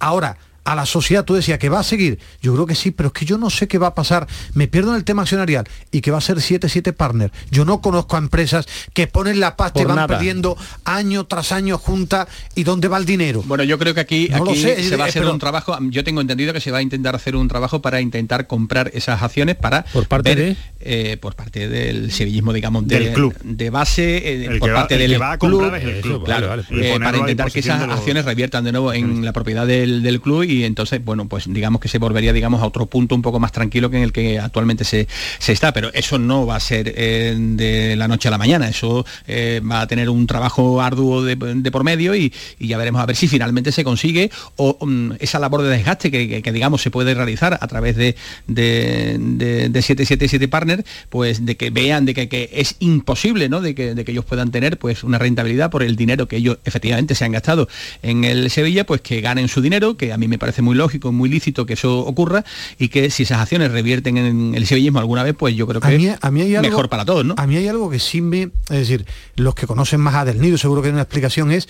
[0.00, 2.18] Ahora, a la sociedad, tú decías que va a seguir.
[2.40, 4.26] Yo creo que sí, pero es que yo no sé qué va a pasar.
[4.54, 7.30] Me pierdo en el tema accionarial y que va a ser 7-7 partner.
[7.50, 10.08] Yo no conozco a empresas que ponen la pasta y van nada.
[10.08, 13.42] perdiendo año tras año juntas y dónde va el dinero.
[13.46, 15.76] Bueno, yo creo que aquí, No aquí sé, se va a hacer pero- un trabajo,
[15.90, 19.22] yo tengo entendido que se va a intentar hacer un trabajo para intentar comprar esas
[19.22, 23.34] acciones para ¿Por parte ver, eh, por parte del sevillismo, digamos, de, Del club.
[23.42, 25.80] de base, eh, El por que va- parte el del que va a club, comprar
[25.82, 26.82] es el club, claro, vale, vale.
[26.82, 29.66] Y eh, para intentar que esas de los- acciones reviertan de nuevo en la propiedad
[29.66, 33.16] del, del club y entonces, bueno, pues digamos que se volvería, digamos, a otro punto
[33.16, 36.46] un poco más tranquilo que en el que actualmente se, se está, pero eso no
[36.46, 40.08] va a ser eh, de la noche a la mañana, eso eh, va a tener
[40.08, 43.72] un trabajo arduo de, de por medio y, y ya veremos a ver si finalmente
[43.72, 47.96] se consigue o mm, esa labor de desgaste que, digamos se puede realizar a través
[47.96, 48.14] de,
[48.46, 53.60] de 777 Partner, pues de que vean de que, que es imposible, ¿no?
[53.60, 56.58] De que, de que ellos puedan tener pues una rentabilidad por el dinero que ellos
[56.64, 57.68] efectivamente se han gastado
[58.02, 61.12] en el Sevilla, pues que ganen su dinero, que a mí me parece muy lógico,
[61.12, 62.44] muy lícito que eso ocurra
[62.78, 65.88] y que si esas acciones revierten en el sevillismo alguna vez, pues yo creo A
[65.88, 67.34] que mí, a mí hay algo, mejor para todos, ¿no?
[67.38, 68.42] A mí hay algo que sí me...
[68.70, 71.68] Es decir, los que conocen más a Del Nido seguro que hay una explicación es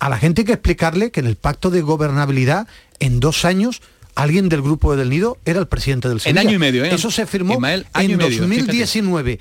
[0.00, 2.68] a la gente hay que explicarle que en el pacto de gobernabilidad,
[3.00, 3.82] en dos años,
[4.14, 6.40] alguien del grupo de Del Nido era el presidente del En Sevilla.
[6.40, 6.94] año y medio, ¿eh?
[6.94, 8.56] Eso se firmó Ismael, año en y medio, fíjate.
[8.56, 9.38] 2019.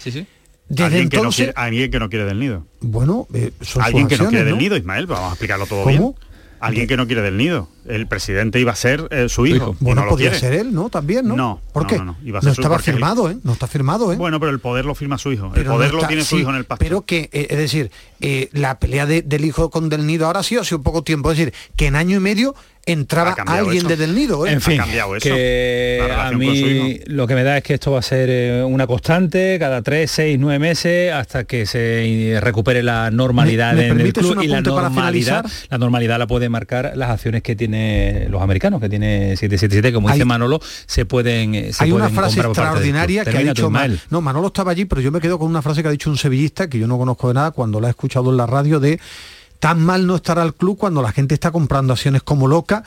[0.69, 2.65] Desde alguien, que no entonces, quiere, alguien que no quiere del nido.
[2.82, 5.84] bueno, eh, son Alguien sus que no quiere del nido, Ismael, vamos a explicarlo todo
[5.84, 6.13] ¿Cómo?
[6.19, 6.26] bien.
[6.60, 7.70] Alguien que no quiere del nido.
[7.86, 9.76] El presidente iba a ser eh, su hijo.
[9.80, 10.38] Bueno, no quiere.
[10.39, 10.89] ser él, ¿no?
[10.89, 11.36] También, ¿no?
[11.36, 11.97] No, ¿Por no, qué?
[11.97, 13.38] no, no, iba a No ser su- estaba él- firmado, ¿eh?
[13.43, 14.16] No está firmado, ¿eh?
[14.18, 15.51] Bueno, pero el poder lo firma su hijo.
[15.53, 16.84] Pero el poder lo tiene su hijo en el pacto.
[16.84, 17.91] Pero que, eh, es decir,
[18.22, 21.32] eh, la pelea de- del hijo con Del Nido ahora sí ha sido poco tiempo.
[21.32, 22.55] Es decir, que en año y medio
[22.88, 23.88] entraba alguien eso.
[23.89, 24.53] de Del Nido, ¿eh?
[24.53, 24.81] En fin,
[25.21, 28.88] que a mí lo que me da es que esto va a ser eh, una
[28.88, 33.88] constante cada tres, seis, nueve meses hasta que se eh, recupere la normalidad ¿Me- me
[33.88, 38.27] en el club y la normalidad, la normalidad la puede marcar las acciones que tiene
[38.29, 43.23] los americanos, que tiene 777, como dice Manolo, se pueden se Hay una frase extraordinaria
[43.25, 43.99] que ha dicho Ma- Ismael.
[44.09, 46.17] No, Manolo estaba allí, pero yo me quedo con una frase que ha dicho un
[46.17, 48.99] sevillista que yo no conozco de nada cuando la he escuchado en la radio de
[49.60, 52.84] tan mal no estará el club cuando la gente está comprando acciones como loca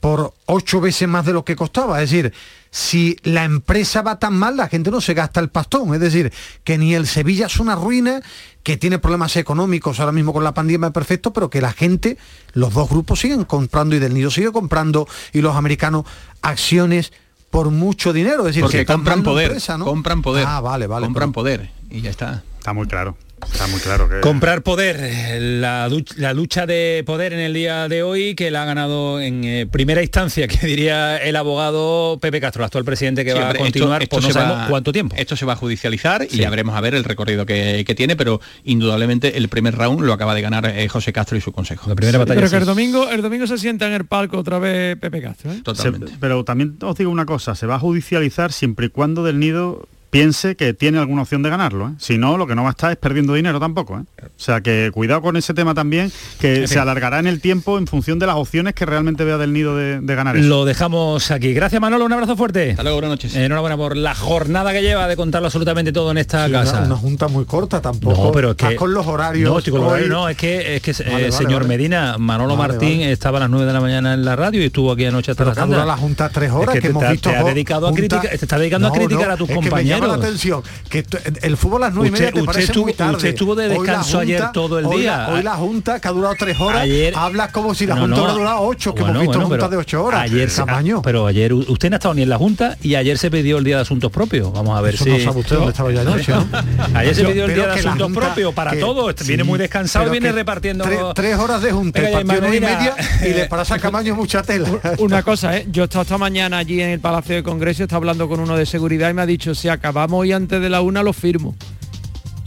[0.00, 2.02] por ocho veces más de lo que costaba.
[2.02, 2.32] Es decir,
[2.70, 5.94] si la empresa va tan mal, la gente no se gasta el pastón.
[5.94, 6.32] Es decir,
[6.64, 8.22] que ni el Sevilla es una ruina,
[8.62, 12.16] que tiene problemas económicos ahora mismo con la pandemia perfecto, pero que la gente,
[12.54, 16.04] los dos grupos siguen comprando y del nido sigue comprando y los americanos
[16.40, 17.12] acciones
[17.50, 18.40] por mucho dinero.
[18.40, 19.84] Es decir, Porque que compran poder, empresa, ¿no?
[19.84, 20.46] compran poder.
[20.48, 21.06] Ah, vale, vale.
[21.06, 22.42] Compran poder y ya está.
[22.58, 23.16] Está muy claro.
[23.52, 24.20] Está muy claro que...
[24.20, 28.62] Comprar poder, la, duch- la lucha de poder en el día de hoy que la
[28.62, 33.24] ha ganado en eh, primera instancia, que diría el abogado Pepe Castro, el actual presidente
[33.24, 35.14] que Sí, va hombre, a continuar esto- por no esto se sabemos va- cuánto tiempo.
[35.18, 38.16] Esto se va a judicializar y ya veremos a ver el recorrido que, que tiene,
[38.16, 41.88] pero indudablemente el primer round lo acaba de ganar eh, José Castro y su consejo.
[41.88, 44.96] La primera Pero que el domingo, el domingo se sienta en el palco otra vez
[44.98, 45.62] Pepe Castro, ¿eh?
[45.74, 49.38] Se- pero también os digo una cosa, se va a judicializar siempre y cuando del
[49.38, 51.88] nido piense que tiene alguna opción de ganarlo.
[51.88, 51.92] ¿eh?
[51.98, 53.98] Si no, lo que no va a estar es perdiendo dinero tampoco.
[53.98, 54.24] ¿eh?
[54.26, 57.86] O sea que cuidado con ese tema también, que se alargará en el tiempo en
[57.86, 60.48] función de las opciones que realmente vea del nido de, de ganar eso.
[60.48, 61.52] Lo dejamos aquí.
[61.52, 62.70] Gracias Manolo, un abrazo fuerte.
[62.70, 63.34] Hasta luego, buenas noches.
[63.36, 66.78] enhorabuena por la jornada que lleva de contarlo absolutamente todo en esta Sí, casa.
[66.78, 68.24] una, una junta muy corta tampoco.
[68.24, 69.48] No, pero es Estás que con los horarios.
[69.50, 71.68] No, estoy con los horarios, no, es que es que Vale, eh, vale, señor vale.
[71.68, 73.12] Medina, Manolo Vale, Martín vale.
[73.12, 75.44] estaba a las 9 de la mañana en la radio y estuvo aquí anoche hasta
[75.52, 77.92] Pero las la junta tres horas, que, te, hemos te- visto te ha dedicado a
[77.94, 79.99] criticar, te está dedicando a No, criticar no, a tus es que me compañeros.
[80.06, 81.04] Llama la atención que
[81.42, 83.16] el fútbol a las nueve y Usted- media te usted parece estuvo- muy tarde.
[83.16, 85.16] usted estuvo de descanso ayer todo el hoy día.
[85.16, 88.02] la- Hoy la junta que ha durado tres horas, Ayer- habla como si la No,
[88.02, 88.22] junta no.
[88.22, 90.20] hubiera durado ocho, que Bueno, hemos visto bueno, juntas de ocho horas.
[90.22, 91.02] Ayer se- Tamaño.
[91.02, 93.64] pero ayer usted no ha estado ni en la junta y ayer se pidió el
[93.64, 94.52] día de asuntos propios.
[94.52, 96.46] Vamos a ver Eso si no sabe usted dónde estaba yo anoche, ¿no?
[96.94, 99.14] Ayer se pidió el día de asuntos junta- propios para todos.
[99.18, 100.84] sí, viene muy descansado viene repartiendo.
[100.84, 102.20] Tres, tres horas de junta, Venga,
[102.50, 104.68] y media y le pasa Camaño mucha tela.
[104.98, 105.66] Una cosa, ¿eh?
[105.70, 108.56] yo he estado esta mañana allí en el Palacio de Congreso, está hablando con uno
[108.56, 111.54] de seguridad y me ha dicho, si acabamos hoy antes de la una, lo firmo.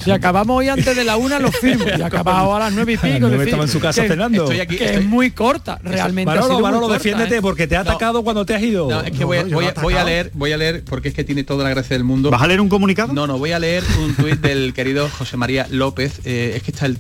[0.03, 1.85] Si acabamos hoy antes de la una, lo firmo.
[1.97, 3.29] Y acabado a las nueve y pico.
[3.29, 4.43] decir, estaba en su casa que- cenando.
[4.43, 6.25] Estoy aquí, que estoy- es muy corta, realmente.
[6.25, 7.41] Manolo, Manolo, corta, defiéndete ¿eh?
[7.41, 8.89] porque te ha atacado cuando te has ido.
[8.89, 11.13] No, es que voy, a- voy a- voy a leer, voy a leer porque es
[11.13, 12.31] que tiene toda la gracia del mundo.
[12.31, 13.13] ¿Vas a leer un comunicado?
[13.13, 16.19] No, no, voy a leer un tuit del querido José María López.
[16.25, 16.97] Eh, es que está el,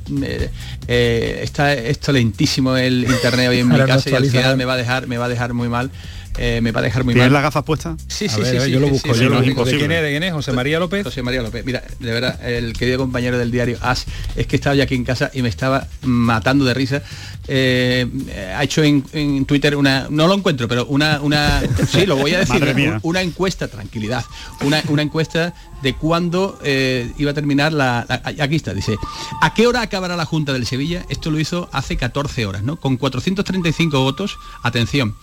[0.87, 4.73] eh, está esto lentísimo el internet hoy en mi casa y al final me va
[4.75, 5.91] a dejar, me va a dejar muy mal.
[6.37, 7.33] Eh, me va a dejar muy ¿Tienes mal.
[7.33, 7.95] las gafas puestas?
[8.07, 9.65] Sí, sí, ver, sí, a ver, sí, yo lo busco, sí, yo lo busco.
[9.65, 10.01] ¿De quién es?
[10.01, 10.33] ¿De quién es?
[10.33, 11.03] ¿José María López?
[11.03, 11.65] José María López.
[11.65, 14.05] Mira, de verdad, el querido compañero del diario As
[14.35, 17.01] es que estaba ya aquí en casa y me estaba matando de risa.
[17.47, 18.07] Eh,
[18.55, 22.33] ha hecho en, en Twitter una, no lo encuentro, pero una, una, sí, lo voy
[22.33, 22.73] a decir, Madre ¿eh?
[22.75, 22.99] mía.
[23.03, 24.23] una encuesta, tranquilidad,
[24.61, 28.95] una, una encuesta de cuándo eh, iba a terminar la, la- Aquí está, dice,
[29.41, 31.05] ¿a qué hora acabará la Junta del Sevilla?
[31.09, 32.77] Esto lo hizo hace 14 horas, ¿no?
[32.77, 35.15] Con 435 votos, atención.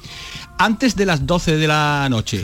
[0.63, 2.39] Antes de las 12 de la noche,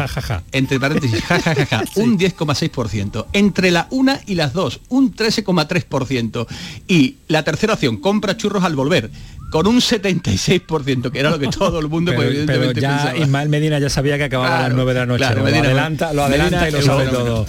[0.53, 1.37] entre paréntesis, ja,
[1.97, 3.27] un 10,6%.
[3.35, 6.47] Entre la 1 y las 2, un 13,3%.
[6.89, 9.11] Y la tercera opción, compra churros al volver,
[9.51, 12.97] con un 76%, que era lo que todo el mundo Pero, pues, pero evidentemente ya
[12.97, 13.19] pensaba.
[13.19, 15.19] Ismael Medina ya sabía que acababa a las Claro, 9 de la noche.
[15.19, 17.47] claro, lo, Medina- adelanta, lo adelanta Medina y lo sabe todo.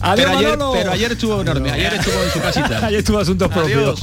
[0.00, 0.58] Adiós, pero, ayer,
[0.98, 2.78] pero estuvo enorme, ayer estuvo en su casita.
[2.86, 4.00] Ayer estuvo asuntos propios.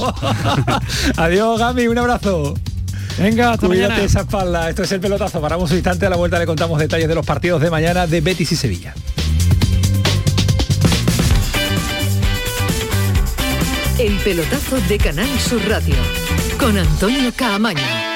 [1.16, 2.54] Adiós, Gami, un abrazo.
[3.18, 4.04] Venga, hasta Cuídate mañana.
[4.04, 4.68] esa espalda.
[4.68, 5.40] Esto es el pelotazo.
[5.40, 6.06] Paramos un instante.
[6.06, 8.94] A la vuelta le contamos detalles de los partidos de mañana de Betis y Sevilla.
[13.98, 15.94] El pelotazo de Canal Sur Radio
[16.58, 18.15] con Antonio Caamaño.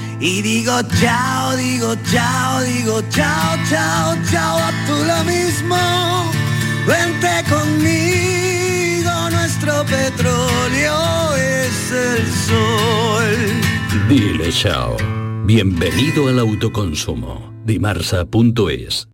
[0.23, 5.75] Y digo chao, digo chao, digo chao, chao, chao, a tú lo mismo.
[6.85, 14.07] Vente conmigo, nuestro petróleo es el sol.
[14.07, 14.95] Dile chao.
[15.45, 17.51] Bienvenido al autoconsumo.
[17.65, 19.07] Dimarsa.es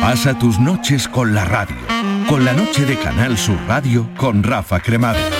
[0.00, 1.76] Pasa tus noches con la radio.
[2.30, 5.39] Con la noche de Canal Sur Radio con Rafa Cremades.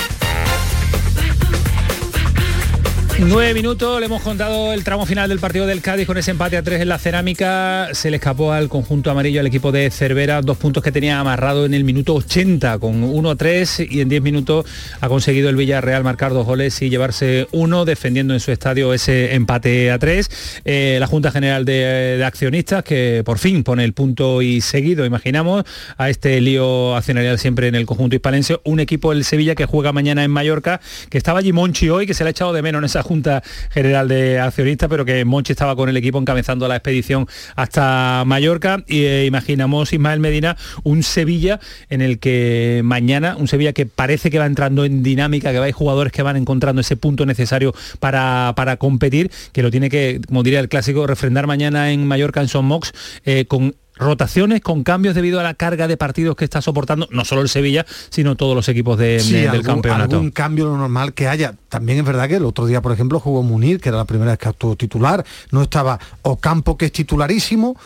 [3.27, 6.57] Nueve minutos, le hemos contado el tramo final del partido del Cádiz con ese empate
[6.57, 7.89] a tres en la cerámica.
[7.93, 11.65] Se le escapó al conjunto amarillo al equipo de Cervera, dos puntos que tenía amarrado
[11.65, 14.65] en el minuto 80 con 1 a 3 y en 10 minutos
[14.99, 19.35] ha conseguido el Villarreal marcar dos goles y llevarse uno, defendiendo en su estadio ese
[19.35, 20.61] empate a tres.
[20.65, 25.05] Eh, la Junta General de, de, Accionistas que por fin pone el punto y seguido,
[25.05, 25.63] imaginamos,
[25.95, 28.59] a este lío accionarial siempre en el conjunto hispalense.
[28.63, 32.15] Un equipo, el Sevilla, que juega mañana en Mallorca, que estaba allí Monchi hoy, que
[32.15, 35.51] se le ha echado de menos en esa Junta General de Accionistas, pero que Monchi
[35.51, 38.85] estaba con el equipo encabezando la expedición hasta Mallorca.
[38.87, 41.59] Y eh, imaginamos Ismael Medina un Sevilla
[41.89, 45.65] en el que mañana, un Sevilla que parece que va entrando en dinámica, que va
[45.65, 50.21] hay jugadores que van encontrando ese punto necesario para, para competir, que lo tiene que,
[50.25, 52.93] como diría el clásico, refrendar mañana en Mallorca en Son Mox
[53.25, 57.23] eh, con rotaciones con cambios debido a la carga de partidos que está soportando no
[57.23, 60.15] solo el Sevilla, sino todos los equipos de, sí, de, del algún, campeonato.
[60.15, 61.55] Algún cambio lo normal que haya.
[61.69, 64.31] También es verdad que el otro día, por ejemplo, jugó Munir, que era la primera
[64.31, 65.23] vez que actuó titular.
[65.51, 67.77] No estaba Ocampo, que es titularísimo.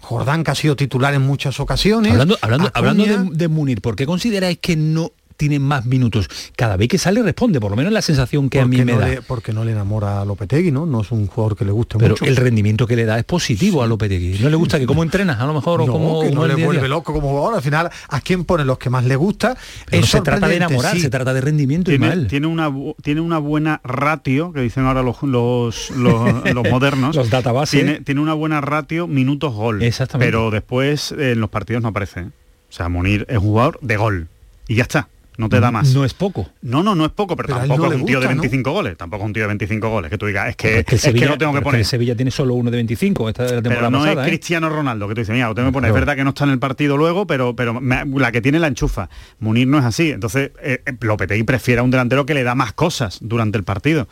[0.00, 2.12] Jordán, que ha sido titular en muchas ocasiones.
[2.12, 6.28] Hablando, hablando, hablando de, de Munir, ¿por qué consideráis que no tiene más minutos.
[6.56, 8.98] Cada vez que sale responde, por lo menos la sensación que a mí me no
[8.98, 9.08] da.
[9.08, 10.84] Le, porque no le enamora a Lopetegui, ¿no?
[10.84, 12.24] No es un jugador que le guste Pero mucho.
[12.24, 13.84] el rendimiento que le da es positivo sí.
[13.84, 14.40] a Lopetegui.
[14.40, 16.56] No le gusta que cómo entrenas, a lo mejor, no, o cómo, que no le
[16.56, 16.88] vuelve día.
[16.88, 17.54] loco como jugador.
[17.54, 19.56] Al final, ¿a quién pone los que más le gusta?
[19.88, 21.00] Pero es se trata de sorprendente, enamorar, sí.
[21.00, 22.26] se trata de rendimiento y Tiene, mal.
[22.26, 27.14] tiene, una, tiene una buena ratio, que dicen ahora los, los, los, los modernos.
[27.14, 27.80] Los databases.
[27.80, 29.84] Tiene, tiene una buena ratio minutos-gol.
[29.84, 30.26] Exactamente.
[30.26, 32.22] Pero después eh, en los partidos no aparece.
[32.22, 34.28] O sea, Munir es un jugador de gol.
[34.66, 35.08] Y ya está.
[35.38, 35.94] No te da más.
[35.94, 36.50] No es poco.
[36.62, 38.30] No, no, no es poco, pero, tampoco no es un tío de ¿no?
[38.30, 38.96] 25 goles.
[38.96, 40.10] Tampoco es un tío de 25 goles.
[40.10, 41.84] Que tú digas, es que, es que, es Sevilla, que lo tengo que poner.
[41.84, 44.22] Sevilla tiene solo uno de 25 esta de la Pero no pasada.
[44.22, 44.30] es ¿eh?
[44.30, 45.88] Cristiano Ronaldo, que tú dices, mira, lo tengo que poner.
[45.90, 48.58] Es verdad que no está en el partido luego, pero, pero me- la que tiene
[48.58, 49.08] la enchufa.
[49.38, 50.10] Munir no es así.
[50.10, 53.62] Entonces, eh, eh, Lopetegui prefiere a un delantero que le da más cosas durante el
[53.64, 54.08] partido.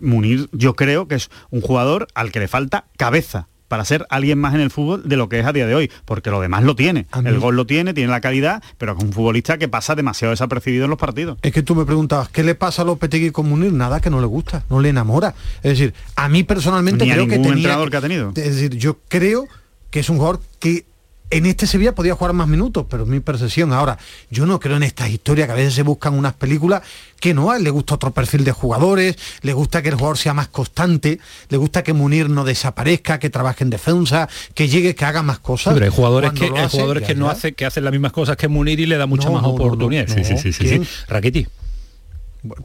[0.00, 4.38] Munir, yo creo que es un jugador al que le falta cabeza para ser alguien
[4.38, 6.62] más en el fútbol de lo que es a día de hoy, porque lo demás
[6.62, 7.06] lo tiene.
[7.10, 10.32] A El gol lo tiene, tiene la calidad, pero es un futbolista que pasa demasiado
[10.32, 11.38] desapercibido en los partidos.
[11.40, 13.72] Es que tú me preguntabas, ¿qué le pasa a Lopetegui con Munir?
[13.72, 15.34] Nada que no le gusta, no le enamora.
[15.62, 17.56] Es decir, a mí personalmente Ni a creo que ningún tenía...
[17.60, 18.28] entrenador que ha tenido.
[18.36, 19.48] Es decir, yo creo
[19.88, 20.84] que es un jugador que
[21.32, 23.72] en este Sevilla podía jugar más minutos, pero es mi percepción.
[23.72, 23.98] Ahora,
[24.30, 26.82] yo no creo en estas historias que a veces se buscan unas películas
[27.18, 30.48] que no, le gusta otro perfil de jugadores, le gusta que el jugador sea más
[30.48, 31.18] constante,
[31.48, 35.36] le gusta que Munir no desaparezca, que trabaje en defensa, que llegue, que haga más
[35.38, 35.74] Sí, cosas.
[35.74, 38.48] pero hay jugadores que, hay jugadores que no hace, que hacen las mismas cosas que
[38.48, 40.06] Munir y le da mucha No, más no, no, no, oportunidad.
[40.08, 40.24] sí, no.
[40.24, 40.84] sí, sí, sí, ¿Quién?
[40.84, 40.90] sí.
[41.08, 41.48] Rakitic.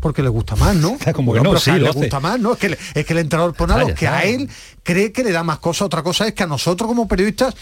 [0.01, 0.97] porque le gusta más, ¿no?
[1.13, 2.53] Como que no, pero sí, le gusta más, ¿no?
[2.53, 4.49] Es que, le- es que el entrenador pone a los que a él
[4.83, 5.83] cree que le da más cosas.
[5.85, 7.55] Otra cosa es que a nosotros como periodistas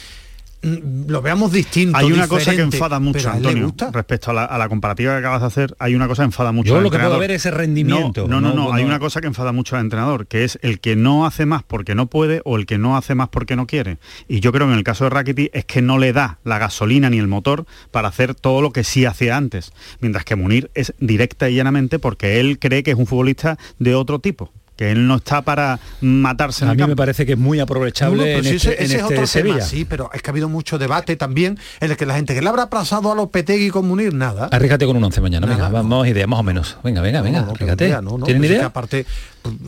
[1.07, 1.97] lo veamos distinto.
[1.97, 5.41] Hay una cosa que enfada mucho, Antonio, respecto a la, a la comparativa que acabas
[5.41, 7.19] de hacer, hay una cosa que enfada mucho Yo al lo que puedo entrenador.
[7.21, 8.27] ver es ese rendimiento.
[8.27, 8.89] No, no, no, No, hay no.
[8.89, 11.93] una cosa que enfada mucho al entrenador, que es el que no hace más porque
[11.95, 13.97] no puede o el que no hace más porque no quiere.
[14.27, 16.57] Y yo creo que en el caso de Rakitic es que no le da la
[16.57, 19.71] gasolina ni el motor para hacer todo lo que sí hacía antes.
[19.99, 23.93] Mientras que Munir es directa y llanamente porque él cree que es un futbolista de
[23.95, 27.33] otro tipo, que él no está para matarse en A el mí me parece que
[27.33, 29.55] es muy No, aprovechable no, pero en este, ese, en ese es este otro Sevilla.
[29.55, 32.33] tema, sí, pero es que ha habido mucho debate también en el que la gente
[32.35, 34.49] que le habrá pasado a Lopetegui con Munir nada.
[34.51, 36.77] Arriesgate con un 11 mañana, venga, Nada, vamos idea, más o menos.
[36.83, 38.65] Venga, venga, venga, No, no, idea, no, no, ¿Tienen es que idea?
[38.67, 39.05] aparte,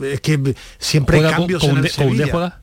[0.02, 2.58] es que siempre hay ¿Juega con- cambios con en el de- con de Sevilla.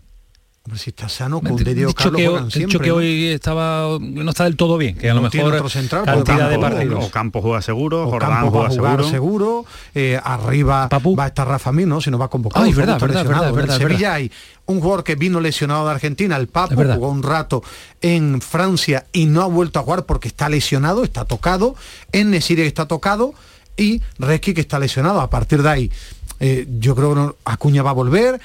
[0.66, 2.68] Hombre, si está sano, Diego dicho Carlos que, juegan hoy- siempre.
[2.74, 2.96] dicho que ¿no?
[2.96, 6.58] hoy estaba no está del todo bien, que a lo mejor otro central, cantidad de
[6.58, 7.06] partidos.
[7.06, 8.72] Ocampo juega seguro, Jordán va juega a jugar
[9.04, 9.10] seguro.
[9.12, 12.02] seguro, eh, arriba va a estar Rafa Mir, ¿no?
[12.02, 12.66] Si no va convocado.
[12.66, 13.54] Ah, es verdad, está verdad, lesionado.
[13.54, 14.16] verdad, En verdad, Sevilla verdad.
[14.16, 14.32] hay
[14.66, 17.62] un jugador que vino lesionado de Argentina, el Papu, jugó un rato
[18.02, 21.76] en Francia y no ha vuelto a jugar porque está lesionado, está tocado.
[22.12, 23.36] En Nesiri está tocado.
[23.78, 25.20] y Reski que está lesionado.
[25.22, 25.92] A partir de ahí,
[26.40, 28.40] eh, yo creo que Acuña va a volver.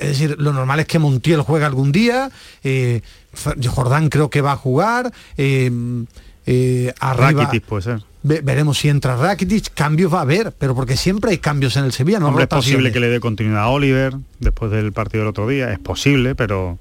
[0.00, 2.30] Es decir, lo normal es que Montiel juegue algún día.
[2.62, 3.00] eh,
[3.66, 5.12] Jordán creo que va a jugar.
[5.36, 5.70] eh,
[6.46, 8.02] eh, arriba, Rakitic puede ser.
[8.22, 9.72] ve- veremos si entra Rakitic.
[9.74, 12.20] Cambios va a haber, pero porque siempre hay cambios en el Sevilla.
[12.20, 15.48] No Hombre, es posible que le dé continuidad a Oliver después del partido del otro
[15.48, 15.72] día.
[15.72, 16.78] Es posible, pero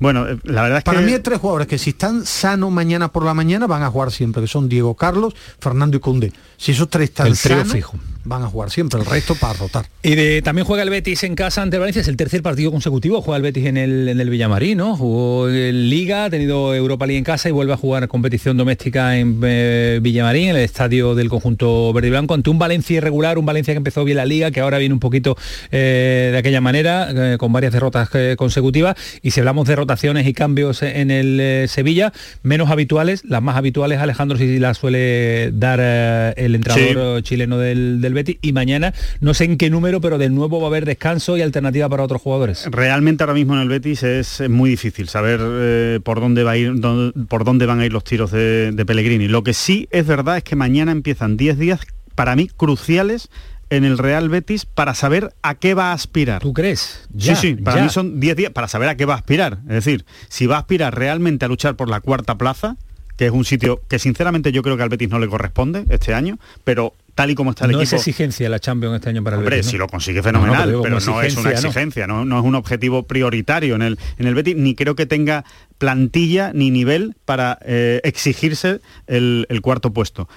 [0.00, 2.70] bueno, eh, la verdad es Para que mí hay tres jugadores que si están sanos
[2.72, 6.32] mañana por la mañana van a jugar siempre, que son Diego Carlos, Fernando y Cundé.
[6.56, 7.96] Si esos tres están El sanos, fijo.
[8.26, 9.86] Van a jugar siempre, el resto para rotar.
[10.02, 12.70] Y de- también juega el Betis en casa ante el Valencia, es el tercer partido
[12.70, 14.96] consecutivo, juega el Betis en el, en el Villamarín, ¿no?
[14.96, 19.16] Jugó en Liga, ha tenido Europa League en casa y vuelve a jugar competición doméstica
[19.18, 23.38] en eh, Villamarín, en el estadio del conjunto verde y blanco, ante un Valencia irregular,
[23.38, 25.36] un Valencia que empezó bien la Liga, que ahora viene un poquito
[25.70, 30.26] eh, de aquella manera, eh, con varias derrotas eh, consecutivas, y si hablamos de rotaciones
[30.26, 32.12] y cambios en el eh, Sevilla,
[32.42, 38.00] menos habituales, las más habituales, Alejandro, si las suele dar eh, el entrenador chileno del,
[38.00, 40.84] del Betis, y mañana, no sé en qué número, pero de nuevo va a haber
[40.84, 42.66] descanso y alternativa para otros jugadores.
[42.70, 46.56] realmente ahora mismo en el Betis es, muy difícil saber eh, por dónde va a
[46.56, 49.28] ir, dónde- por dónde van a ir los tiros de, de Pellegrini.
[49.28, 51.80] Lo que sí es verdad es que mañana empiezan 10 días
[52.16, 53.28] para mí cruciales
[53.68, 56.40] en el Real Betis para saber a qué va a aspirar.
[56.40, 57.00] ¿Tú crees?
[57.10, 57.82] Sí, Ya, sí, para ya.
[57.84, 59.58] mí son 10 días para saber a qué va a aspirar.
[59.68, 62.76] Es decir, si va a aspirar realmente a luchar por la cuarta plaza,
[63.16, 66.14] que es un sitio que sinceramente yo creo que al Betis no le corresponde este
[66.14, 69.36] año, pero tal y como está el no es exigencia la Champions este año para
[69.36, 69.66] el Hombre, Betis.
[69.66, 69.70] ¿no?
[69.72, 72.22] si lo consigue No, fenomenal, no, pero digo, pero, como no es una exigencia, ¿no?
[72.22, 75.44] es un objetivo prioritario en el, en el Betis, ni creo que tenga
[75.78, 80.28] plantilla ni nivel para eh, exigirse el, el cuarto puesto.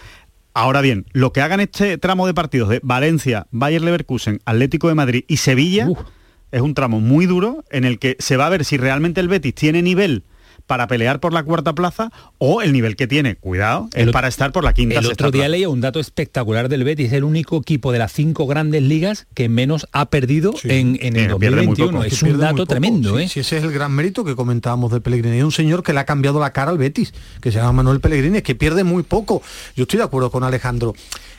[0.54, 4.96] Ahora bien, lo que hagan este tramo de partidos de Valencia, Bayer Leverkusen, Atlético de
[4.96, 5.88] Madrid y Sevilla
[6.52, 9.28] es un tramo muy duro en el que se va a ver si realmente el
[9.28, 10.24] Betis tiene nivel
[10.70, 14.28] para pelear por la cuarta plaza o el nivel que tiene, cuidado, es El para
[14.28, 15.50] estar por la quinta El otro día plaza.
[15.50, 19.26] leía un dato espectacular del Betis, es el único equipo de las cinco grandes ligas
[19.34, 21.92] que menos ha perdido en, en el muy 2021.
[21.92, 22.04] poco.
[22.04, 23.28] Es un dato tremendo, Sí, ¿eh?
[23.28, 25.38] sí, ese es el gran mérito que comentábamos de Pellegrini.
[25.38, 28.00] Hay un señor que le ha cambiado la cara al Betis, que se llama Manuel
[28.00, 29.42] Pellegrini, es que pierde muy poco.
[29.76, 30.94] Yo estoy de acuerdo con Alejandro.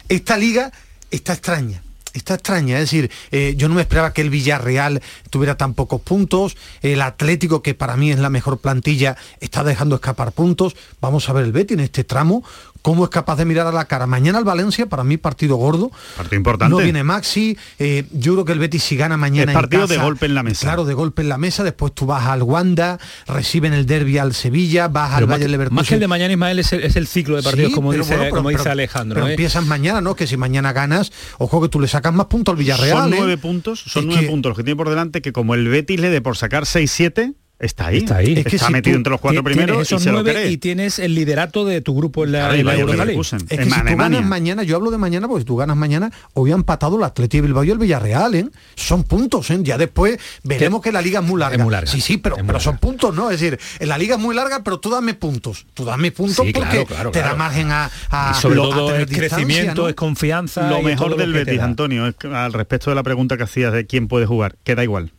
[0.08, 0.72] Esta liga
[1.12, 1.84] está extraña.
[2.12, 5.00] Está extraña, es decir, eh, yo no me esperaba que el Villarreal
[5.30, 9.94] tuviera tan pocos puntos, el Atlético, que para mí es la mejor plantilla, está dejando
[9.96, 10.74] escapar puntos.
[11.00, 12.44] Vamos a ver el Betis en este tramo,
[12.82, 14.06] cómo es capaz de mirar a la cara.
[14.06, 15.90] Mañana el Valencia, para mí partido gordo.
[16.16, 16.70] Partido importante.
[16.70, 19.88] No viene Maxi, eh, yo creo que el Betis si gana mañana Es partido en
[19.88, 20.66] casa, de golpe en la mesa.
[20.66, 24.34] Claro, de golpe en la mesa, después tú vas al Wanda, reciben el derby al
[24.34, 25.74] Sevilla, vas al Pero que- Leverkusen.
[25.74, 27.92] más que el de mañana, Ismael, es el, es el ciclo de partidos, Sí, como
[27.92, 29.14] dice, bueno, pero- como dice pero- Alejandro.
[29.16, 29.30] Pero ¿eh?
[29.30, 30.14] empiezas mañana, ¿no?
[30.16, 32.98] Que si mañana ganas, ojo que tú le sacas más puntos al Villarreal.
[32.98, 33.16] Son ¿eh?
[33.18, 35.68] nueve puntos, son Es nueve que- puntos los que tiene por delante, que como el
[35.68, 37.98] Betis le dé por sacar 6-7, está ahí.
[37.98, 38.42] Está ahí.
[38.44, 40.50] Está metido entre los cuatro primeros y esos se lo nueve cree.
[40.50, 43.20] y tienes el liderato de tu grupo en la, Claro, y en la Europa League.
[43.20, 45.76] Es que en si tú ganas mañana, yo hablo de mañana porque si tú ganas
[45.76, 48.48] mañana, hoy han empatado el Atleti de Bilbao y el Villarreal, ¿eh?
[48.74, 49.58] Son puntos, ¿eh?
[49.62, 51.56] Ya después veremos que la liga es muy larga.
[51.56, 51.90] Es muy larga.
[51.90, 53.30] Sí, sí, pero, Es pero son puntos, ¿no?
[53.30, 55.66] Es decir, en la liga es muy larga, pero tú dame puntos.
[55.74, 58.62] Tú dame puntos Sí, porque claro, claro, te da margen a, a- Y sobre a
[58.62, 59.88] todo tener es crecimiento, ¿no?
[59.88, 60.68] es confianza.
[60.70, 61.60] Lo y mejor del que Betis.
[61.60, 64.82] Antonio, es que al respecto de la pregunta que hacías de quién puede jugar, queda
[64.82, 65.12] igual.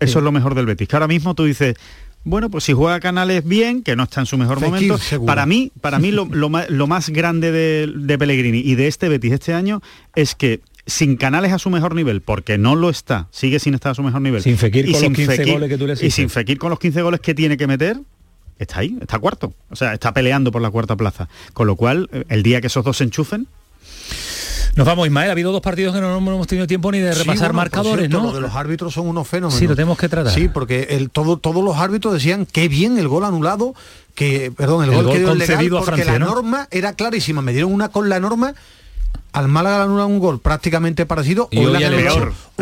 [0.00, 0.88] Eso es lo mejor del Betis.
[0.88, 1.76] Que ahora mismo tú dices,
[2.24, 4.98] bueno, pues si juega Canales bien, que no está en su mejor Fekir, momento.
[4.98, 5.26] seguro.
[5.26, 8.88] Para mí, para mí lo, lo ma- lo más grande de, de Pellegrini y de
[8.88, 9.82] este Betis este año
[10.14, 13.92] es que sin Canales a su mejor nivel, porque no lo está, sigue sin estar
[13.92, 14.42] a su mejor nivel.
[14.42, 16.78] Sin Fekir y con los 15 goles que tú le Y sin Fekir con los
[16.80, 17.98] 15 goles que tiene que meter,
[18.58, 19.52] está ahí, está cuarto.
[19.70, 21.28] O sea, está peleando por la cuarta plaza.
[21.52, 23.46] Con lo cual, eh, el día que esos dos se enchufen,
[24.76, 25.28] Nos vamos, Ismael.
[25.28, 27.54] Ha habido dos partidos que no, no hemos tenido tiempo ni de Sí, repasar bueno,
[27.54, 28.28] marcadores, cierto, ¿no?
[28.28, 29.58] Lo de los árbitros son unos fenómenos.
[29.58, 30.32] Sí, lo tenemos que tratar.
[30.32, 33.74] Sí, porque el, todo, todos los árbitros decían qué bien el gol anulado,
[34.14, 36.34] que, perdón, el, El gol, gol que dio legal, concedido a porque Francia, la ¿no?
[36.34, 37.42] norma era clarísima.
[37.42, 38.54] Me dieron una con la norma.
[39.32, 41.48] Al Málaga le anulan un gol prácticamente parecido.
[41.50, 41.90] Y hoy El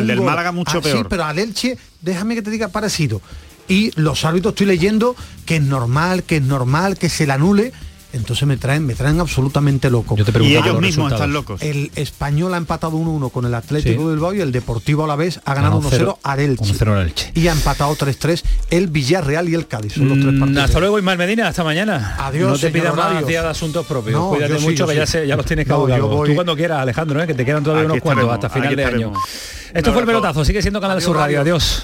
[0.06, 0.26] del gol.
[0.26, 1.09] Málaga mucho Ah, Sí, peor.
[1.09, 3.20] pero al Elche, déjame que te diga parecido.
[3.68, 5.14] Y los árbitros estoy leyendo
[5.46, 7.72] que es normal, que es normal, que se le anule.
[8.11, 10.16] Entonces me traen, me traen absolutamente loco.
[10.16, 11.20] Yo te y pregunto ellos los mismos resultados.
[11.20, 11.62] están locos.
[11.62, 14.06] El español ha empatado 1-1 con el Atlético Sí.
[14.09, 16.64] de Bilbao y el Deportivo a la vez ha ganado Ganó 1-0 al Elche.
[16.64, 17.30] 1-0 al Elche.
[17.34, 19.92] Y ha empatado 3-3 el Villarreal y el Cádiz.
[19.92, 20.64] Son los tres Mm, partidos.
[20.64, 22.16] Hasta luego, Ismael Medina, hasta mañana.
[22.18, 24.18] Adiós, No te pidas más días de asuntos propios.
[24.18, 25.12] No, Cuídate sí, mucho, yo que ya, sí.
[25.12, 27.26] se- ya los tienes No, voy- Tú cuando quieras, Alejandro, ¿eh?
[27.26, 29.12] que te quedan todavía Aquí unos cuantos hasta final aquí de año.
[29.74, 31.40] Esto fue el pelotazo, sigue siendo Canal Sur Radio.
[31.40, 31.52] Radio.
[31.52, 31.82] Adiós.